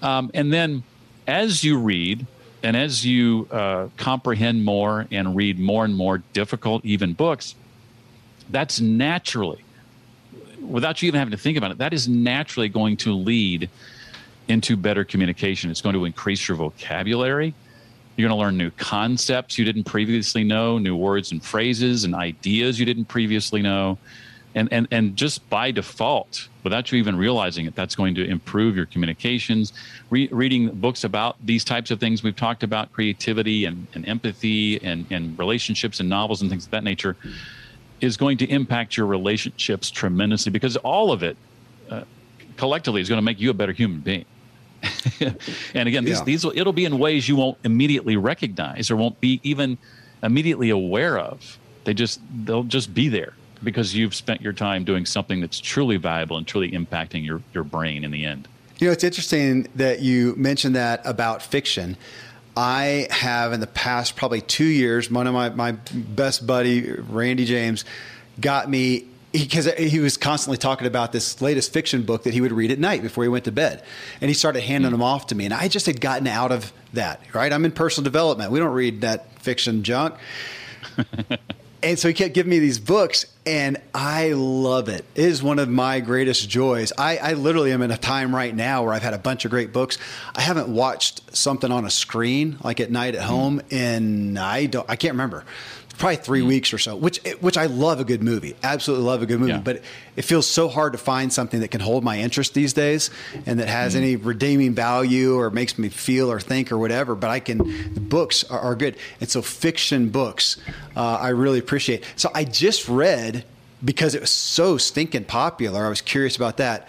[0.02, 0.82] Um, and then
[1.26, 2.26] as you read
[2.62, 7.54] and as you uh, comprehend more and read more and more difficult even books,
[8.50, 9.64] that's naturally,
[10.60, 13.68] without you even having to think about it, that is naturally going to lead
[14.48, 15.70] into better communication.
[15.70, 17.54] It's going to increase your vocabulary.
[18.16, 22.14] You're going to learn new concepts you didn't previously know, new words and phrases and
[22.14, 23.98] ideas you didn't previously know.
[24.56, 28.74] And, and, and just by default, without you even realizing it, that's going to improve
[28.74, 29.74] your communications.
[30.08, 34.82] Re- reading books about these types of things we've talked about, creativity and, and empathy
[34.82, 37.18] and, and relationships and novels and things of that nature,
[38.00, 41.36] is going to impact your relationships tremendously because all of it
[41.90, 42.04] uh,
[42.56, 44.24] collectively is going to make you a better human being.
[45.74, 46.24] and again, these, yeah.
[46.24, 49.76] these it'll be in ways you won't immediately recognize or won't be even
[50.22, 51.58] immediately aware of.
[51.84, 55.96] They just they'll just be there because you've spent your time doing something that's truly
[55.96, 58.48] valuable and truly impacting your, your brain in the end.
[58.78, 61.96] You know, it's interesting that you mentioned that about fiction.
[62.56, 67.44] I have in the past probably two years, one of my, my best buddy, Randy
[67.44, 67.84] James,
[68.40, 72.40] got me because he, he, was constantly talking about this latest fiction book that he
[72.40, 73.82] would read at night before he went to bed.
[74.20, 74.94] And he started handing mm.
[74.94, 75.44] them off to me.
[75.44, 77.52] And I just had gotten out of that, right?
[77.52, 78.50] I'm in personal development.
[78.50, 80.14] We don't read that fiction junk.
[81.82, 85.04] and so he kept giving me these books, and I love it.
[85.14, 86.92] It is one of my greatest joys.
[86.96, 89.50] I, I literally am in a time right now where I've had a bunch of
[89.50, 89.98] great books.
[90.34, 93.26] I haven't watched something on a screen like at night at mm.
[93.26, 94.88] home, and I don't.
[94.88, 95.44] I can't remember
[95.96, 96.48] probably 3 mm-hmm.
[96.48, 98.54] weeks or so, which which I love a good movie.
[98.62, 99.58] Absolutely love a good movie, yeah.
[99.58, 99.82] but
[100.14, 103.10] it feels so hard to find something that can hold my interest these days
[103.46, 104.02] and that has mm-hmm.
[104.02, 107.14] any redeeming value or makes me feel or think or whatever.
[107.14, 107.58] But I can,
[107.94, 110.56] the books are, are good, and so fiction books
[110.96, 112.04] uh, I really appreciate.
[112.16, 113.44] So I just read
[113.84, 115.84] because it was so stinking popular.
[115.84, 116.88] I was curious about that.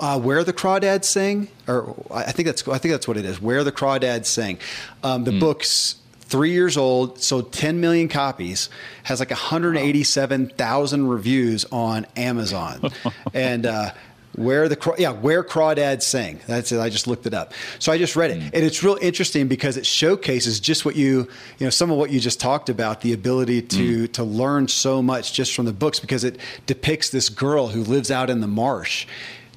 [0.00, 3.40] Uh, where the crawdads sing, or I think that's I think that's what it is.
[3.40, 4.58] Where the crawdads sing.
[5.04, 5.38] Um, the mm.
[5.38, 5.96] books
[6.26, 8.70] three years old, sold 10 million copies,
[9.04, 12.90] has like 187,000 reviews on Amazon.
[13.34, 13.90] and, uh,
[14.36, 17.98] where the yeah where crawdads sing that's it i just looked it up so i
[17.98, 18.50] just read it mm.
[18.52, 22.10] and it's real interesting because it showcases just what you you know some of what
[22.10, 24.12] you just talked about the ability to mm.
[24.12, 28.10] to learn so much just from the books because it depicts this girl who lives
[28.10, 29.06] out in the marsh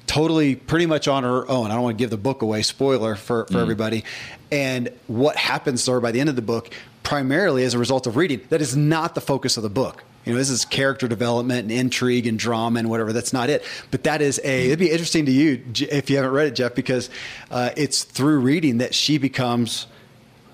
[0.08, 3.14] totally pretty much on her own i don't want to give the book away spoiler
[3.14, 3.60] for for mm.
[3.60, 4.04] everybody
[4.50, 8.06] and what happens to her by the end of the book, primarily as a result
[8.06, 8.40] of reading.
[8.48, 10.04] That is not the focus of the book.
[10.24, 13.12] You know, this is character development and intrigue and drama and whatever.
[13.12, 13.64] That's not it.
[13.90, 14.66] But that is a.
[14.66, 17.08] It'd be interesting to you if you haven't read it, Jeff, because
[17.50, 19.86] uh, it's through reading that she becomes.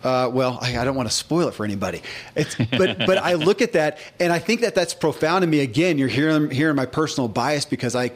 [0.02, 2.02] Uh, well, I, I, don't want to spoil it for anybody.
[2.36, 5.60] It's, but but I look at that and I think that that's profound to me.
[5.60, 8.12] Again, you're hearing hearing my personal bias because I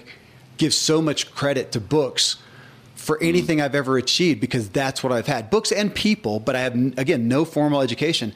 [0.58, 2.36] give so much credit to books
[2.94, 6.60] for anything I've ever achieved because that's what I've had books and people, but I
[6.60, 8.34] have, again, no formal education.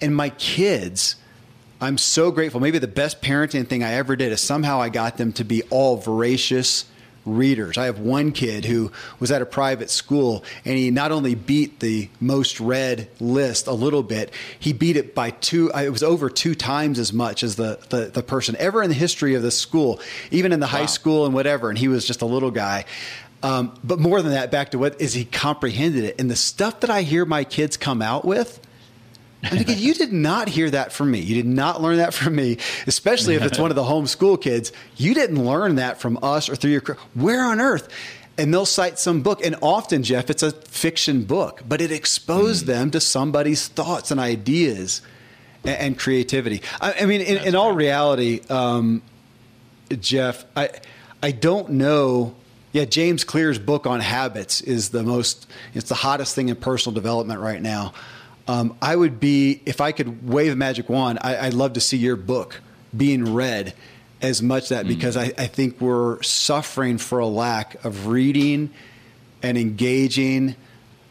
[0.00, 1.16] And my kids,
[1.80, 2.60] I'm so grateful.
[2.60, 5.62] Maybe the best parenting thing I ever did is somehow I got them to be
[5.64, 6.86] all voracious
[7.24, 7.78] readers.
[7.78, 11.80] I have one kid who was at a private school and he not only beat
[11.80, 16.28] the most read list a little bit, he beat it by two, it was over
[16.28, 19.50] two times as much as the, the, the person ever in the history of the
[19.50, 20.00] school,
[20.30, 20.70] even in the wow.
[20.70, 21.68] high school and whatever.
[21.68, 22.84] And he was just a little guy.
[23.42, 26.18] Um, but more than that, back to what is he comprehended it.
[26.18, 28.58] And the stuff that I hear my kids come out with,
[29.44, 31.20] I'm thinking, you did not hear that from me.
[31.20, 34.72] You did not learn that from me, especially if it's one of the homeschool kids.
[34.96, 36.82] You didn't learn that from us or through your,
[37.14, 37.88] where on earth?
[38.36, 39.44] And they'll cite some book.
[39.44, 42.68] And often, Jeff, it's a fiction book, but it exposed mm.
[42.68, 45.02] them to somebody's thoughts and ideas
[45.62, 46.62] and, and creativity.
[46.80, 49.02] I, I mean, in, in all reality, um,
[50.00, 50.70] Jeff, I,
[51.22, 52.34] I don't know
[52.74, 56.92] yeah, James Clear's book on habits is the most, it's the hottest thing in personal
[56.92, 57.94] development right now.
[58.46, 61.80] Um, I would be, if I could wave a magic wand, I, would love to
[61.80, 62.60] see your book
[62.94, 63.74] being read
[64.20, 64.88] as much that mm.
[64.88, 68.70] because I, I think we're suffering for a lack of reading
[69.42, 70.56] and engaging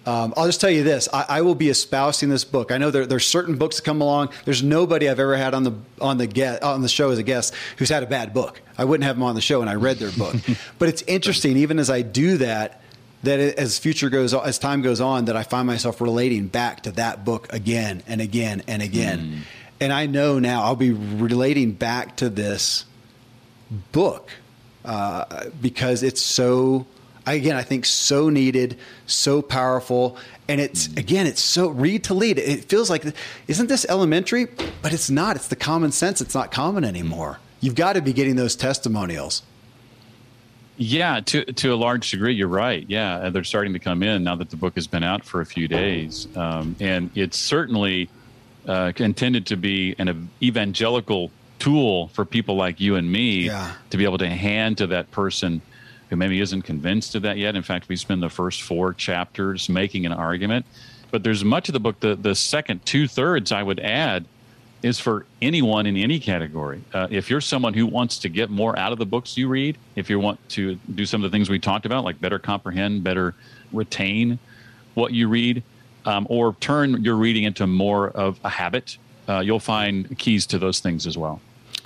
[0.06, 2.74] Um, I'll just tell you this: I, I, will be espousing this book.
[2.74, 4.32] I know there, there's certain books that come along.
[4.44, 7.24] There's nobody I've ever had on the on the get on the show as a
[7.24, 8.62] guest who's had a bad book.
[8.78, 10.36] I wouldn't have them on the show, and I read their book.
[10.78, 12.82] but it's interesting, even as I do that,
[13.24, 16.92] that as future goes as time goes on, that I find myself relating back to
[16.92, 19.20] that book again and again and again.
[19.20, 19.40] Mm.
[19.80, 22.86] And I know now I'll be relating back to this
[23.92, 24.30] book
[24.86, 26.86] uh, because it's so
[27.26, 30.18] again, I think so needed, so powerful.
[30.48, 32.38] And it's, again, it's so read to lead.
[32.38, 33.06] It feels like,
[33.48, 34.46] isn't this elementary?
[34.82, 35.36] But it's not.
[35.36, 36.22] It's the common sense.
[36.22, 37.40] It's not common anymore.
[37.62, 39.44] You've got to be getting those testimonials.
[40.84, 42.86] Yeah, to to a large degree, you're right.
[42.90, 45.46] Yeah, they're starting to come in now that the book has been out for a
[45.46, 48.10] few days, um, and it's certainly
[48.68, 53.74] uh, intended to be an evangelical tool for people like you and me yeah.
[53.92, 55.62] to be able to hand to that person
[56.10, 57.56] who maybe isn't convinced of that yet.
[57.56, 60.66] In fact, we spend the first four chapters making an argument.
[61.12, 64.26] But there's much of the book, the, the second two thirds, I would add,
[64.84, 66.84] is for anyone in any category.
[66.94, 69.78] Uh, if you're someone who wants to get more out of the books you read,
[69.96, 73.04] if you want to do some of the things we talked about, like better comprehend,
[73.04, 73.34] better
[73.72, 74.38] retain
[74.94, 75.64] what you read,
[76.06, 78.98] um, or turn your reading into more of a habit,
[79.30, 81.40] uh, you'll find keys to those things as well.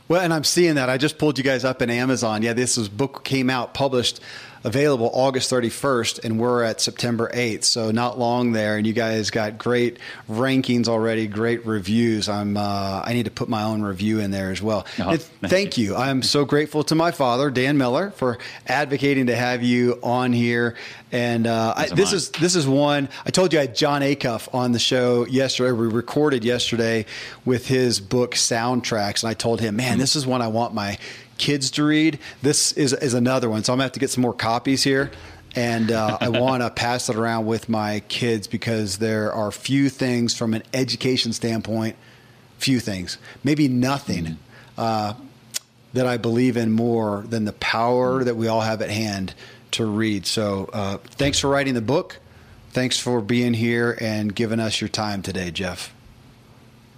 [0.08, 0.89] Well, and I'm seeing that.
[0.89, 2.41] I just pulled you guys up in Amazon.
[2.41, 4.22] Yeah, this book came out, published,
[4.68, 7.63] available August 31st, and we're at September 8th.
[7.63, 9.97] So not long there, and you guys got great
[10.30, 12.28] rankings already, great reviews.
[12.28, 14.86] I'm uh, I need to put my own review in there as well.
[14.99, 15.95] Oh, thank you.
[15.95, 18.38] I'm so grateful to my father, Dan Miller, for
[18.68, 20.76] advocating to have you on here.
[21.13, 24.53] And uh, I, this is this is one I told you I had Jon Acuff
[24.53, 25.72] on the show yesterday.
[25.72, 27.05] We recorded yesterday
[27.45, 30.97] with his book soundtracks, and I told him, man, this is one I want my
[31.38, 32.20] kids to read.
[32.42, 35.12] This is is another one, so I'm gonna have to get some more copies here.
[35.56, 39.90] And uh, I want to pass it around with my kids because there are few
[39.90, 41.96] things from an education standpoint,
[42.60, 44.36] few things, maybe nothing, mm-hmm.
[44.78, 45.14] uh,
[45.94, 49.34] that I believe in more than the power that we all have at hand
[49.72, 50.26] to read.
[50.26, 52.20] So uh, thanks for writing the book.
[52.72, 55.94] Thanks for being here and giving us your time today, Jeff.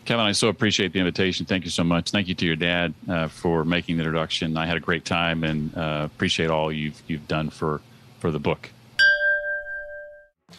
[0.10, 1.46] Kevin, I so appreciate the invitation.
[1.46, 2.10] Thank you so much.
[2.10, 4.58] Thank you to your dad uh, for making the introduction.
[4.58, 7.80] I had a great time and uh, appreciate all you've you've done for
[8.18, 8.72] for the book.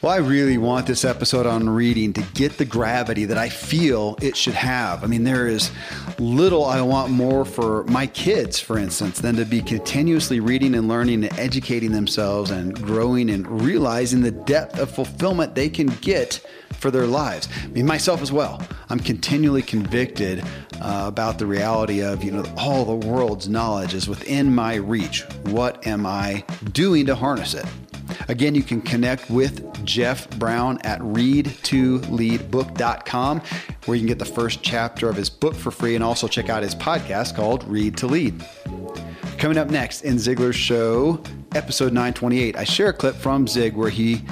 [0.03, 4.17] Well, I really want this episode on reading to get the gravity that I feel
[4.23, 5.05] it should have.
[5.05, 5.71] I mean, there is
[6.19, 10.89] little I want more for my kids, for instance, than to be continuously reading and
[10.89, 16.41] learning and educating themselves and growing and realizing the depth of fulfillment they can get
[16.73, 17.51] for their lives.
[17.63, 18.63] I mean, myself as well.
[18.89, 20.43] I'm continually convicted
[20.81, 25.25] uh, about the reality of, you know, all the world's knowledge is within my reach.
[25.45, 27.67] What am I doing to harness it?
[28.29, 33.43] Again, you can connect with Jeff Brown at readtoleadbook.com,
[33.87, 36.49] where you can get the first chapter of his book for free and also check
[36.49, 38.43] out his podcast called Read to Lead.
[39.39, 41.23] Coming up next in Ziglar's show,
[41.55, 44.23] episode 928, I share a clip from Zig where he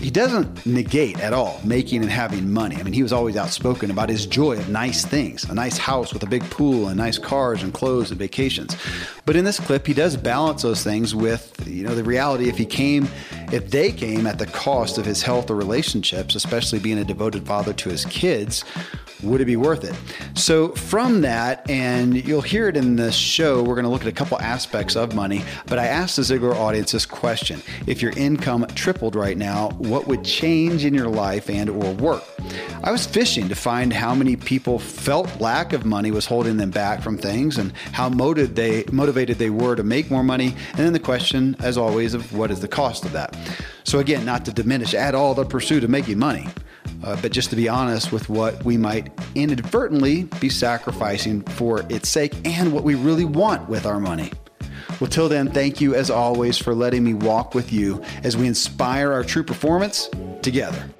[0.00, 2.76] he doesn't negate at all making and having money.
[2.76, 6.12] I mean, he was always outspoken about his joy of nice things, a nice house
[6.12, 8.76] with a big pool and nice cars and clothes and vacations.
[9.26, 12.56] But in this clip, he does balance those things with, you know, the reality if
[12.56, 13.08] he came,
[13.52, 17.46] if they came at the cost of his health or relationships, especially being a devoted
[17.46, 18.64] father to his kids,
[19.22, 19.94] would it be worth it?
[20.38, 24.08] So, from that, and you'll hear it in the show, we're going to look at
[24.08, 25.42] a couple aspects of money.
[25.66, 30.06] But I asked the Ziglar audience this question If your income tripled right now, what
[30.06, 32.24] would change in your life and or work?
[32.82, 36.70] I was fishing to find how many people felt lack of money was holding them
[36.70, 40.54] back from things and how motivated they, motivated they were to make more money.
[40.70, 43.36] And then the question, as always, of what is the cost of that?
[43.84, 46.48] So, again, not to diminish at all the pursuit of making money
[47.04, 52.08] uh, but just to be honest with what we might inadvertently be sacrificing for its
[52.08, 54.32] sake and what we really want with our money.
[55.00, 58.46] Well, till then, thank you as always for letting me walk with you as we
[58.46, 60.08] inspire our true performance
[60.42, 60.90] together.